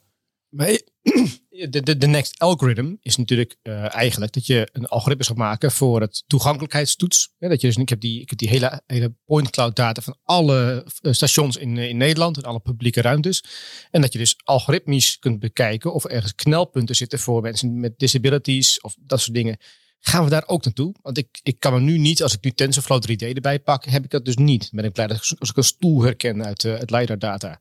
[0.49, 0.79] Maar
[1.51, 6.01] de, de, next algorithm is natuurlijk eh, eigenlijk dat je een algoritme gaat maken voor
[6.01, 7.33] het toegankelijkheidstoets.
[7.37, 10.01] Ja, dat je dus, ik heb die, ik heb die hele, hele point cloud data
[10.01, 13.43] van alle eh, stations in, eh, in Nederland en alle publieke ruimtes.
[13.91, 17.99] En dat je dus algoritmisch kunt bekijken of er ergens knelpunten zitten voor mensen met
[17.99, 19.57] disabilities of dat soort dingen.
[19.99, 20.95] Gaan we daar ook naartoe?
[21.01, 24.03] Want ik, ik kan me nu niet, als ik nu TensorFlow 3D erbij pak, heb
[24.03, 24.69] ik dat dus niet.
[24.71, 27.59] Ben ik blij als ik een stoel herken uit het LiDAR data.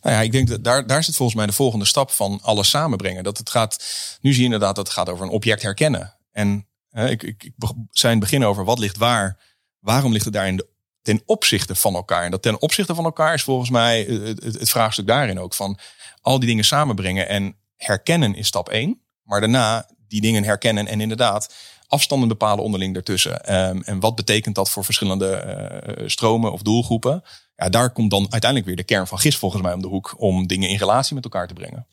[0.00, 2.70] Nou ja, ik denk dat daar, daar zit volgens mij de volgende stap van alles
[2.70, 3.24] samenbrengen.
[3.24, 3.84] Dat het gaat,
[4.20, 6.16] nu zie je inderdaad dat het gaat over een object herkennen.
[6.32, 7.52] En hè, ik, ik,
[7.90, 9.38] zei in het begin over wat ligt waar.
[9.78, 10.64] Waarom ligt het daar in
[11.02, 12.24] ten opzichte van elkaar?
[12.24, 15.78] En dat ten opzichte van elkaar is volgens mij eh, het vraagstuk daarin ook van
[16.20, 17.28] al die dingen samenbrengen.
[17.28, 19.00] En herkennen is stap één.
[19.22, 21.54] Maar daarna die dingen herkennen en inderdaad
[21.86, 23.44] afstanden bepalen onderling daartussen.
[23.44, 27.22] Ehm, en wat betekent dat voor verschillende eh, stromen of doelgroepen?
[27.70, 30.46] Daar komt dan uiteindelijk weer de kern van GIS volgens mij om de hoek om
[30.46, 31.86] dingen in relatie met elkaar te brengen.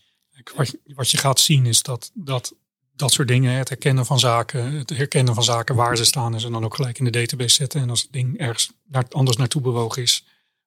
[0.56, 2.54] Wat je, wat je gaat zien is dat, dat
[3.00, 6.40] dat soort dingen, het herkennen van zaken, het herkennen van zaken waar ze staan en
[6.40, 7.82] ze dan ook gelijk in de database zetten.
[7.82, 10.26] En als het ding ergens naar, anders naartoe bewogen is,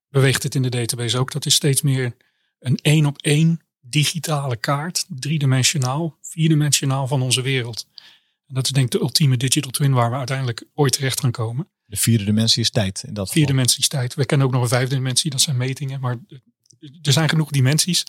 [0.09, 1.33] beweegt het in de database ook.
[1.33, 2.17] Dat is steeds meer
[2.59, 7.87] een één op één digitale kaart, driedimensionaal, vierdimensionaal van onze wereld.
[8.47, 11.31] En dat is denk ik de ultieme digital twin waar we uiteindelijk ooit terecht gaan
[11.31, 11.69] komen.
[11.93, 13.03] De vierde dimensie is tijd.
[13.07, 13.57] In dat Vier geval.
[13.57, 14.15] dimensies tijd.
[14.15, 16.01] We kennen ook nog een vijfde dimensie, dat zijn metingen.
[16.01, 16.19] Maar
[17.03, 18.05] er zijn genoeg dimensies.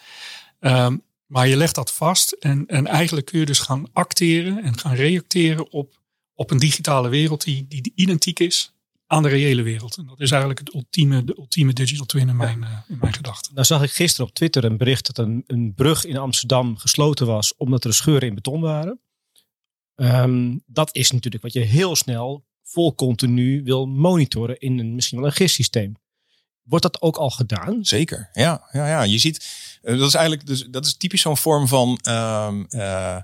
[0.59, 4.77] Ehm, maar je legt dat vast en, en eigenlijk kun je dus gaan acteren en
[4.77, 5.99] gaan reacteren op,
[6.33, 8.73] op een digitale wereld die, die identiek is
[9.07, 9.97] aan de reële wereld.
[9.97, 13.13] En dat is eigenlijk het ultieme, de ultieme digital twin in mijn, eh, in mijn
[13.13, 13.53] gedachten.
[13.53, 17.25] Nou zag ik gisteren op Twitter een bericht dat een, een brug in Amsterdam gesloten
[17.25, 18.99] was omdat er scheuren in beton waren.
[19.95, 25.17] Ehm, dat is natuurlijk wat je heel snel vol continu wil monitoren in een, misschien
[25.17, 25.95] wel een GIS-systeem.
[26.63, 27.85] Wordt dat ook al gedaan?
[27.85, 28.67] Zeker, ja.
[28.71, 29.03] ja, ja.
[29.03, 29.47] Je ziet,
[29.81, 33.17] eh, dat is eigenlijk dus, dat is typisch zo'n vorm van, ehm, eh,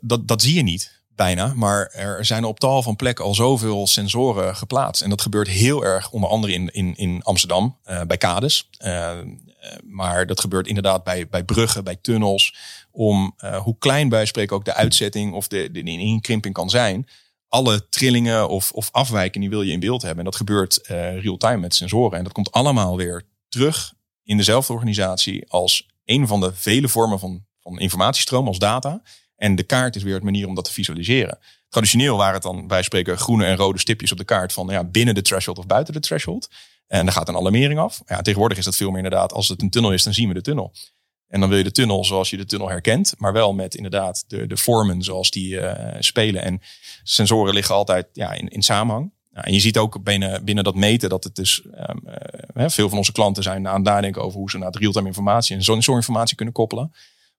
[0.00, 3.86] dat, dat, zie je niet bijna, maar er zijn op tal van plekken al zoveel
[3.86, 5.02] sensoren geplaatst.
[5.02, 8.68] En dat gebeurt heel erg onder andere in, in, in Amsterdam, eh, bij kades.
[9.84, 12.56] Maar dat gebeurt inderdaad bij, bij bruggen, bij tunnels.
[12.90, 17.06] Om hoe klein bij spreken ook de uitzetting of de, de, de inkrimping kan zijn.
[17.50, 20.18] Alle trillingen of, of afwijkingen die wil je in beeld hebben.
[20.18, 22.18] En dat gebeurt eh, real-time met sensoren.
[22.18, 27.18] En dat komt allemaal weer terug in dezelfde organisatie als een van de vele vormen
[27.18, 29.02] van, van informatiestroom als data.
[29.36, 31.38] En de kaart is weer het manier om dat te visualiseren.
[31.68, 34.84] Traditioneel waren het dan bij spreken groene en rode stipjes op de kaart van ja,
[34.84, 36.48] binnen de threshold of buiten de threshold.
[36.86, 38.02] En dan gaat een alarmering af.
[38.06, 40.34] Ja, tegenwoordig is dat veel meer inderdaad, als het een tunnel is, dan zien we
[40.34, 40.72] de tunnel.
[41.30, 44.24] En dan wil je de tunnel zoals je de tunnel herkent, maar wel met inderdaad
[44.26, 46.42] de, de vormen zoals die eh, spelen.
[46.42, 46.60] En
[47.02, 49.12] sensoren liggen altijd ja, in, in samenhang.
[49.30, 51.98] Nou, en je ziet ook binnen, binnen dat meten dat het dus ehm,
[52.54, 55.56] eh, veel van onze klanten zijn aan het nadenken over hoe ze naar real-time informatie
[55.56, 56.92] en sensorinformatie kunnen koppelen.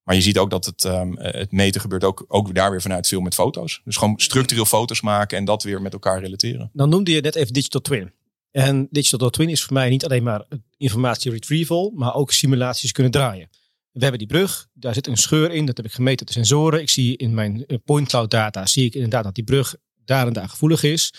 [0.03, 3.07] Maar je ziet ook dat het, ehm, het meten gebeurt ook, ook daar weer vanuit
[3.07, 3.81] veel met foto's.
[3.83, 6.69] Dus gewoon structureel foto's maken en dat weer met elkaar relateren.
[6.73, 8.13] Dan noemde je net even Digital Twin.
[8.51, 10.45] En Digital Twin is voor mij niet alleen maar
[10.77, 13.49] informatie retrieval, maar ook simulaties kunnen draaien.
[13.91, 16.33] We hebben die brug, daar zit een scheur in, dat heb ik gemeten met de
[16.33, 16.81] sensoren.
[16.81, 19.75] Ik zie in mijn eh, point cloud data, zie ik inderdaad dat die brug
[20.05, 21.13] daar en daar gevoelig is.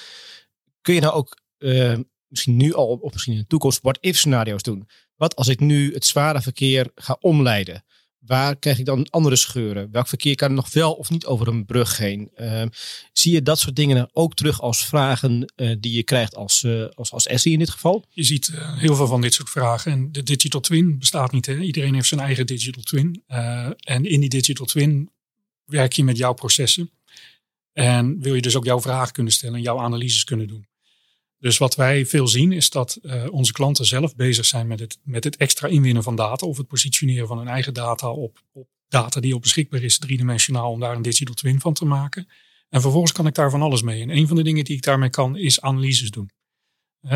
[0.80, 4.62] Kun je nou ook uh, misschien nu al of misschien in de toekomst what-if scenario's
[4.62, 4.88] doen?
[5.16, 7.84] Wat als ik nu het zware verkeer ga omleiden?
[8.26, 9.90] Waar krijg ik dan andere scheuren?
[9.90, 12.30] Welk verkeer kan er nog wel of niet over een brug heen?
[12.36, 12.62] Uh,
[13.12, 16.88] zie je dat soort dingen ook terug als vragen uh, die je krijgt als, uh,
[16.94, 18.04] als, als in dit geval?
[18.08, 19.92] Je ziet uh, heel veel van dit soort vragen.
[19.92, 21.46] En de digital twin bestaat niet.
[21.46, 21.58] Hè?
[21.58, 23.22] Iedereen heeft zijn eigen digital twin.
[23.78, 25.10] En in die digital twin
[25.64, 26.90] werk je met jouw processen.
[27.72, 30.66] En wil je dus ook jouw vragen kunnen stellen en jouw analyses kunnen doen.
[31.42, 34.98] Dus wat wij veel zien is dat uh, onze klanten zelf bezig zijn met het,
[35.02, 36.46] met het extra inwinnen van data.
[36.46, 40.70] Of het positioneren van hun eigen data op, op data die al beschikbaar is, driedimensionaal,
[40.70, 42.28] om daar een digital twin van te maken.
[42.68, 44.02] En vervolgens kan ik daar van alles mee.
[44.02, 46.30] En een van de dingen die ik daarmee kan, is analyses doen.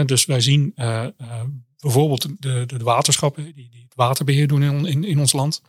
[0.04, 1.06] Dus wij zien uh,
[1.78, 5.62] bijvoorbeeld de, de, de waterschappen, die, die, het waterbeheer doen in, in, in, ons land.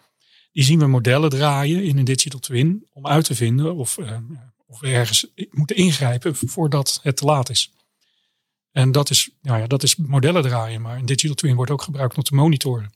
[0.51, 3.97] Die zien we modellen draaien in een digital twin om uit te vinden of,
[4.67, 7.71] of we ergens moeten ingrijpen voordat het te laat is.
[8.77, 11.81] En dat is, nou ja, dat is modellen draaien, maar een digital twin wordt ook
[11.81, 12.91] gebruikt om te monitoren.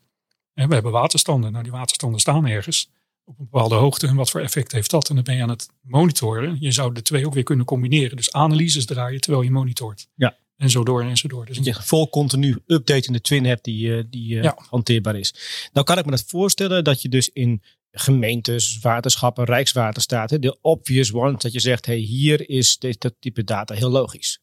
[0.53, 1.51] En we hebben waterstanden.
[1.51, 2.89] Nou, die waterstanden staan ergens
[3.23, 4.07] op een bepaalde hoogte.
[4.07, 5.09] En wat voor effect heeft dat?
[5.09, 6.57] En dan ben je aan het monitoren.
[6.59, 8.15] Je zou de twee ook weer kunnen combineren.
[8.15, 10.07] Dus analyses draaien terwijl je monitort.
[10.15, 10.38] Ja.
[10.57, 11.45] En zo door en zo door.
[11.45, 14.57] Dus Dat je vol continu update in de twin hebt die, eh, die eh, Ja.
[14.69, 15.34] hanteerbaar is.
[15.73, 17.61] Nou kan ik me dat voorstellen dat je dus in
[17.91, 23.43] gemeentes, waterschappen, rijkswaterstaten, de obvious ones, dat je zegt, hey, hier is dit dat type
[23.43, 24.41] data heel logisch.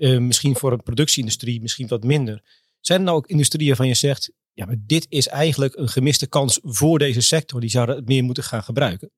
[0.00, 2.42] Eh, misschien voor een productieindustrie, misschien wat minder.
[2.80, 6.58] Zijn er nou ook industrieën waarvan je zegt, ja, dit is eigenlijk een gemiste kans
[6.62, 9.10] voor deze sector, die zouden het meer moeten gaan gebruiken?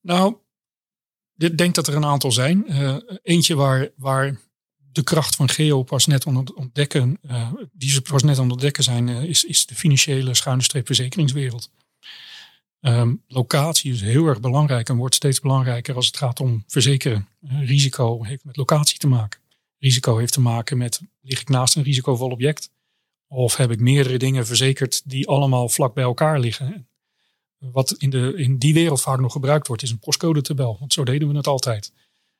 [0.00, 0.36] Nou,
[1.36, 2.66] ik denk dat er een aantal zijn.
[2.66, 4.40] Eh, eentje waar, waar
[4.76, 9.44] de kracht van Geo pas net ontdekken, eh, die ze pas net ontdekken zijn, is,
[9.44, 11.70] is de financiële schuine streep verzekeringswereld.
[12.86, 17.28] Ehm, locatie is heel erg belangrijk en wordt steeds belangrijker als het gaat om verzekeren.
[17.40, 19.40] Eh, risico heeft met locatie te maken.
[19.78, 22.70] Risico heeft te maken met, lig ik naast een risicovol object?
[23.26, 26.88] Of heb ik meerdere dingen verzekerd die allemaal vlak bij elkaar liggen?
[27.58, 30.76] Wat in, de, in die wereld vaak nog gebruikt wordt, is een postcodetabel.
[30.78, 31.92] Want zo deden we het altijd.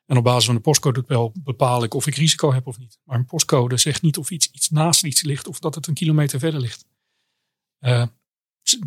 [0.05, 2.99] En op basis van de postcodetabel bepaal ik of ik risico heb of niet.
[3.05, 5.95] Maar een postcode zegt niet of iets, iets naast iets ligt of dat het een
[5.95, 6.85] kilometer verder ligt.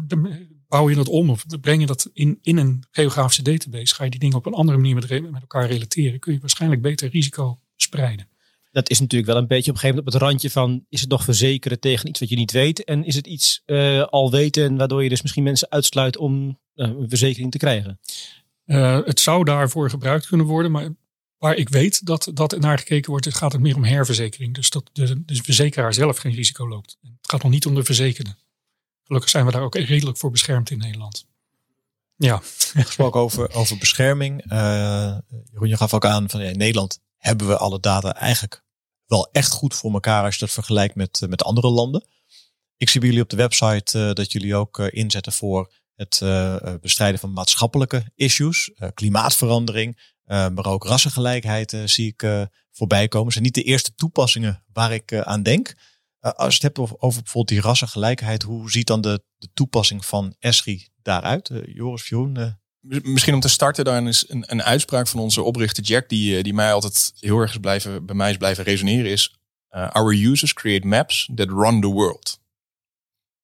[0.08, 3.96] Dan bouw je dat om of breng je dat in, in een geografische database.
[3.96, 6.20] Ga je die dingen op een andere manier met, elkaar relateren.
[6.20, 8.28] Kun je waarschijnlijk beter risico spreiden.
[8.72, 11.02] Dat is natuurlijk wel een beetje op een gegeven moment op het randje van, is
[11.02, 12.84] het nog verzekeren tegen iets wat je niet weet?
[12.84, 16.88] En is het iets eh, al weten, waardoor je dus misschien mensen uitsluit om eh,
[16.88, 18.00] een verzekering te krijgen?
[18.66, 20.90] Eh, het zou daarvoor gebruikt kunnen worden, maar
[21.38, 24.54] waar ik weet dat, dat naar gekeken wordt, gaat het meer om herverzekering.
[24.54, 26.98] Dus dat de, de verzekeraar zelf geen risico loopt.
[27.02, 28.36] Het gaat nog niet om de verzekerde.
[29.10, 31.26] Gelukkig zijn we daar ook redelijk voor beschermd in Nederland.
[32.16, 32.42] Ja,
[32.88, 34.42] Gesproken over, over bescherming.
[34.52, 35.18] Eh,
[35.52, 38.64] Jeroen, je gaf ook aan van ja, in Nederland hebben we alle data eigenlijk
[39.06, 42.06] wel echt goed voor elkaar als je dat vergelijkt met, eh, met andere landen.
[42.78, 46.20] Ik zie bij jullie op de website eh, dat jullie ook inzetten voor het
[46.82, 53.32] bestrijden van maatschappelijke issues, klimaatverandering, maar ook rassengelijkheid zie ik voorbij komen.
[53.32, 55.76] zijn niet de eerste toepassingen waar ik aan denk.
[56.20, 60.06] Eh, als je het hebt over, bijvoorbeeld die rassengelijkheid, hoe ziet dan de, de toepassing
[60.06, 61.50] van ESRI daaruit?
[61.50, 62.52] Eh, Joris, Jeroen, eh,
[63.04, 66.54] Misschien om te starten, dan is een, een uitspraak van onze oprichter Jack, die, die
[66.54, 69.40] mij altijd heel erg is blijven, bij mij is blijven resoneren, is:
[69.70, 72.40] Our users create maps that run the world.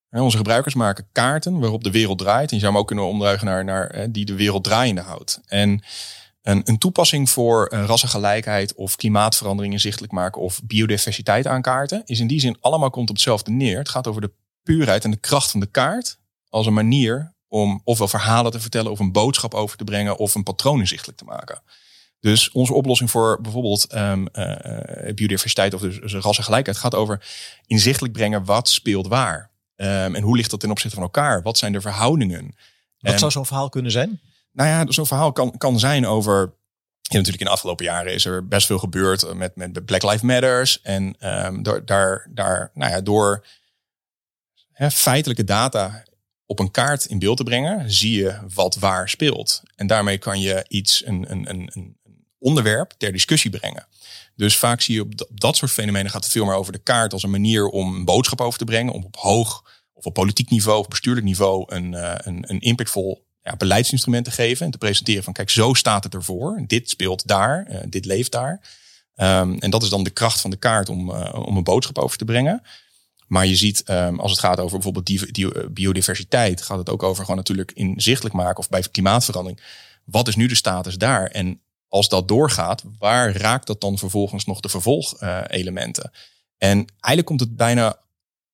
[0.09, 2.49] Onze gebruikers maken kaarten waarop de wereld draait.
[2.49, 5.41] En je zou hem ook kunnen omdraaien naar, naar die de wereld draaiende houdt.
[5.45, 5.83] En
[6.45, 12.27] een, een toepassing voor eh, rassengelijkheid of klimaatverandering inzichtelijk maken of biodiversiteit aankaarten, is in
[12.27, 13.77] die zin allemaal komt op hetzelfde neer.
[13.77, 14.31] Het gaat over de
[14.63, 16.17] puurheid en de kracht van de kaart
[16.49, 20.35] als een manier om ofwel verhalen te vertellen of een boodschap over te brengen of
[20.35, 21.61] een patroon inzichtelijk te maken.
[22.19, 27.25] Dus onze oplossing voor bijvoorbeeld ehm, eh, biodiversiteit of dus, dus rassengelijkheid gaat over
[27.67, 29.51] inzichtelijk brengen wat speelt waar.
[29.75, 31.41] Ehm, en hoe ligt dat ten opzichte van elkaar?
[31.41, 32.55] Wat zijn de verhoudingen?
[32.99, 34.19] wat En- zou zo'n verhaal kunnen zijn?
[34.55, 36.53] Nou ja, zo'n verhaal kan, kan zijn over.
[37.01, 40.03] Ja, natuurlijk in de afgelopen jaren is er best veel gebeurd eh, met, met Black
[40.03, 40.81] Lives Matters.
[40.81, 43.45] En ehm, door, daar, daar, nou ja, door
[44.71, 46.03] hè, feitelijke data
[46.45, 49.63] op een kaart in beeld te brengen, zie je wat waar speelt.
[49.75, 51.97] En daarmee kan je iets, een, een, een, een
[52.39, 53.87] onderwerp ter discussie brengen.
[54.35, 56.71] Dus vaak zie je op dat, op dat soort fenomenen gaat het veel meer over
[56.71, 58.93] de kaart als een manier om een boodschap over te brengen.
[58.93, 63.24] Om op hoog of op politiek niveau of bestuurlijk niveau een, eh, een, een impactvol
[63.45, 64.65] ja, beleidsinstrument te geven.
[64.65, 66.63] En te presenteren van kijk, zo staat het ervoor.
[66.67, 68.61] Dit speelt daar, eh, dit leeft daar.
[69.15, 71.97] Ehm, en dat is dan de kracht van de kaart om, eh, om een boodschap
[71.97, 72.61] over te brengen.
[73.27, 76.89] Maar je ziet, ehm, als het gaat over bijvoorbeeld die, die, eh, biodiversiteit, gaat het
[76.89, 79.61] ook over gewoon natuurlijk inzichtelijk maken of bij klimaatverandering.
[80.03, 81.27] Wat is nu de status daar?
[81.27, 86.11] En als dat doorgaat, waar raakt dat dan vervolgens nog de vervolgelementen?
[86.57, 87.99] en eigenlijk komt het bijna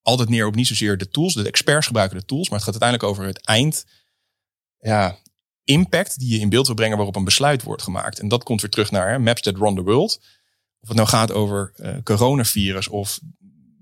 [0.02, 1.34] altijd neer op niet zozeer de tools.
[1.34, 3.86] De experts gebruiken de tools, maar het gaat uiteindelijk over het eind.
[4.82, 5.18] Ja,
[5.64, 8.20] impact die je in beeld wil brengen waarop een besluit wordt gemaakt.
[8.20, 10.20] En dat komt weer terug naar hè, Maps That Run the World.
[10.80, 13.20] Of het nou gaat over eh, coronavirus of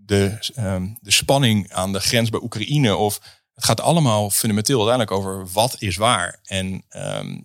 [0.06, 2.95] de, ehm, de spanning aan de grens bij Oekraïne.
[2.95, 3.20] Of
[3.54, 6.39] het gaat allemaal fundamenteel uiteindelijk over wat is waar.
[6.43, 7.39] En ehm,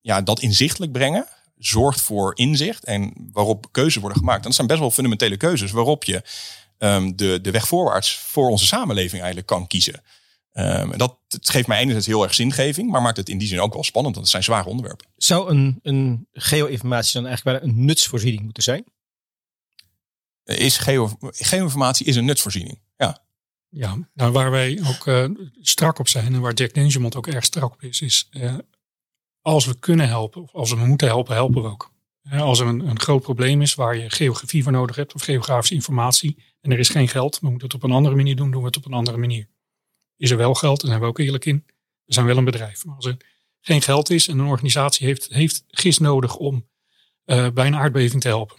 [0.00, 4.42] ja, dat inzichtelijk brengen zorgt voor inzicht en waarop keuzes worden gemaakt.
[4.42, 6.22] Dat zijn best wel fundamentele keuzes waarop je
[6.78, 10.02] ehm, de, de weg voorwaarts voor onze samenleving eigenlijk kan kiezen.
[10.58, 13.48] Ehm, en dat het geeft mij enerzijds heel erg zingeving, maar maakt het in die
[13.48, 15.06] zin ook wel spannend, want het zijn zware onderwerpen.
[15.16, 18.84] Zou een, een geo-informatie dan eigenlijk wel een nutsvoorziening moeten zijn?
[20.44, 22.80] Is geo, geo-informatie is een nutsvoorziening.
[22.96, 23.26] Ja.
[23.68, 25.24] Ja, nou waar wij ook eh,
[25.60, 28.54] strak op zijn en waar Jack Dangermond ook erg strak op is, is eh,
[29.40, 31.92] als we kunnen helpen, of als we moeten helpen, helpen we ook.
[32.22, 35.22] Eh, Als er een, een groot probleem is waar je geografie voor nodig hebt of
[35.22, 38.50] geografische informatie en er is geen geld, we moeten het op een andere manier doen,
[38.50, 39.48] doen we het op een andere manier.
[40.18, 41.64] Is er wel geld, daar zijn we ook eerlijk in.
[42.04, 42.84] We zijn wel een bedrijf.
[42.84, 43.16] Maar als er
[43.60, 46.68] geen geld is en een organisatie heeft, heeft gist nodig om
[47.24, 48.56] eh, bij een aardbeving te helpen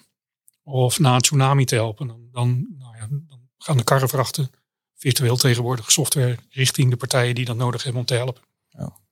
[0.63, 4.51] of na een tsunami te helpen, dan, dan, nou ja, dan gaan de karrevrachten
[4.95, 8.41] virtueel tegenwoordig software richting de partijen die dat nodig hebben om te helpen.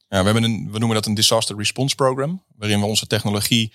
[0.09, 3.73] Ja, we, hebben een, we noemen dat een Disaster Response Program, waarin we onze technologie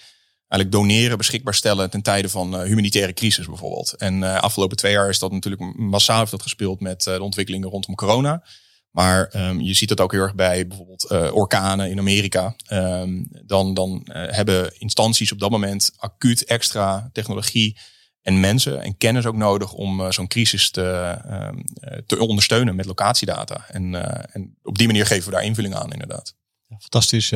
[0.52, 3.94] eigenlijk doneren, beschikbaar stellen ten tijde van uh, humanitaire crisis bijvoorbeeld.
[3.96, 7.68] En uh, afgelopen twee jaar is dat natuurlijk massaal dat gespeeld met uh, de ontwikkelingen
[7.68, 8.44] rondom corona.
[8.90, 12.56] Maar um, je ziet dat ook heel erg bij bijvoorbeeld orkanen in Amerika.
[12.72, 17.78] Um, dan dan hebben instanties op dat moment acuut extra technologie
[18.22, 21.64] en mensen en kennis ook nodig om zo'n crisis te, um,
[22.06, 23.64] te ondersteunen met locatiedata.
[23.68, 23.94] En,
[24.32, 26.34] en op die manier geven we daar invulling aan inderdaad.
[26.78, 27.28] Fantastisch.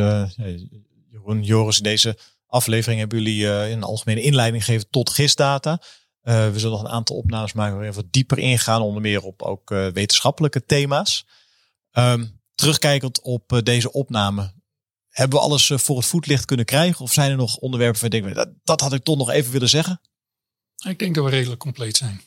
[1.11, 2.19] Jeroen, Joris, deze
[2.57, 5.81] aflevering hebben jullie uh, een algemene inleiding gegeven tot gistdata.
[6.23, 9.23] Uh, we zullen nog een aantal opnames maken waarin we wat dieper ingaan, onder meer
[9.23, 11.27] op ook uh, wetenschappelijke thema's.
[11.93, 14.53] Um, terugkijkend op deze opname,
[15.09, 17.05] hebben we alles voor het voetlicht kunnen krijgen?
[17.05, 19.69] Of zijn er nog onderwerpen waar denken dat, dat had ik toch nog even willen
[19.69, 20.01] zeggen?
[20.89, 22.21] Ik denk dat we redelijk compleet zijn.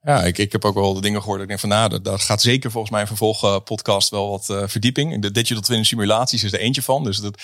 [0.00, 1.40] Ja, ik, ik heb ook wel de dingen gehoord.
[1.40, 5.22] Ik denk van nou, daar gaat zeker volgens mij een vervolgpodcast wel wat uh, verdieping.
[5.22, 7.04] De digital twin simulaties is er eentje van.
[7.04, 7.42] Dus dat,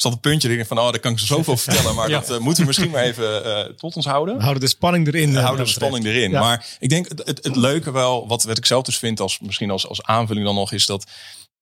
[0.00, 1.94] zat een puntje erin van, oh, daar kan ik zoveel vertellen.
[1.94, 2.20] Maar ja.
[2.20, 4.36] dat uh, moeten we misschien maar even uh, tot ons houden.
[4.36, 5.32] We houden de spanning erin.
[5.32, 6.30] We houden de spanning erin.
[6.30, 6.40] Ja.
[6.40, 9.38] Maar ik denk het, het, het, leuke wel, wat, wat ik zelf dus vind als
[9.40, 11.06] misschien als, als aanvulling dan nog, is dat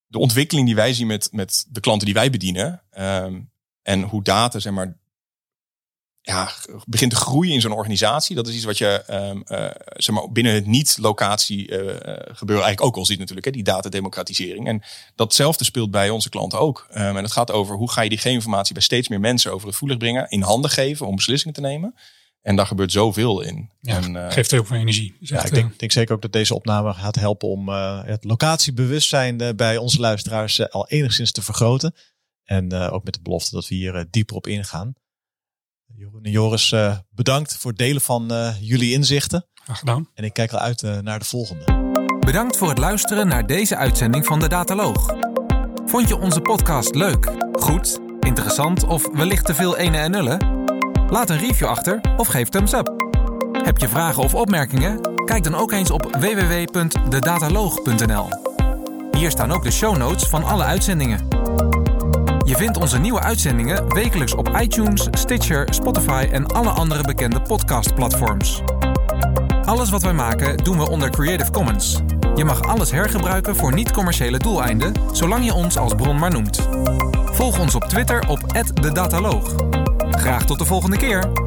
[0.07, 2.83] de ontwikkeling die wij zien met, met de klanten die wij bedienen.
[2.99, 3.51] Um,
[3.83, 4.97] en hoe data, zeg maar,
[6.27, 6.51] ja,
[6.87, 8.37] begint te groeien in zo'n organisatie.
[8.37, 11.77] Dat is iets wat je um, uh, zeg maar, binnen het niet-locatie uh,
[12.17, 13.47] gebeuren eigenlijk ook al ziet natuurlijk.
[13.47, 14.67] Hè, die datademocratisering.
[14.67, 14.83] En
[15.15, 16.87] datzelfde speelt bij onze klanten ook.
[16.91, 19.67] Um, en het gaat over hoe ga je die informatie bij steeds meer mensen over
[19.67, 20.29] het voelig brengen.
[20.29, 21.95] In handen geven om beslissingen te nemen.
[22.43, 23.71] En daar gebeurt zoveel in.
[23.81, 25.17] Ja, en, uh, geeft heel veel energie.
[25.21, 28.25] Dus ja, ik denk, denk, zeker ook dat deze opname gaat helpen om uh, het
[28.25, 31.95] locatiebewustzijn bij onze luisteraars uh, al enigszins te vergroten.
[32.45, 34.95] En ook met de belofte dat we hier dieper op ingaan.
[35.95, 39.47] Jeroen en Joris, uh, bedankt voor het delen van uh, jullie inzichten.
[39.55, 40.09] Graag gedaan.
[40.15, 41.65] En ik kijk al uit uh, naar de volgende.
[42.21, 45.15] Bedankt voor het luisteren naar deze uitzending van de Dataloog.
[45.85, 50.65] Vond je onze podcast leuk, goed, interessant of wellicht te veel ene en nullen?
[51.11, 52.95] Laat een review achter of geef thumbs up.
[53.53, 55.25] Heb je vragen of opmerkingen?
[55.25, 58.29] Kijk dan ook eens op www.dedataloog.nl.
[59.11, 61.29] Hier staan ook de show notes van alle uitzendingen.
[62.47, 68.63] Je vindt onze nieuwe uitzendingen wekelijks op iTunes, Stitcher, Spotify en alle andere bekende podcastplatforms.
[69.65, 72.01] Alles wat wij maken doen we onder Creative Commons.
[72.35, 76.69] Je mag alles hergebruiken voor niet-commerciële doeleinden, zolang je ons als bron maar noemt.
[77.25, 78.41] Volg ons op Twitter op
[78.83, 79.55] @dedataloog.
[80.11, 81.46] Graag tot de volgende keer.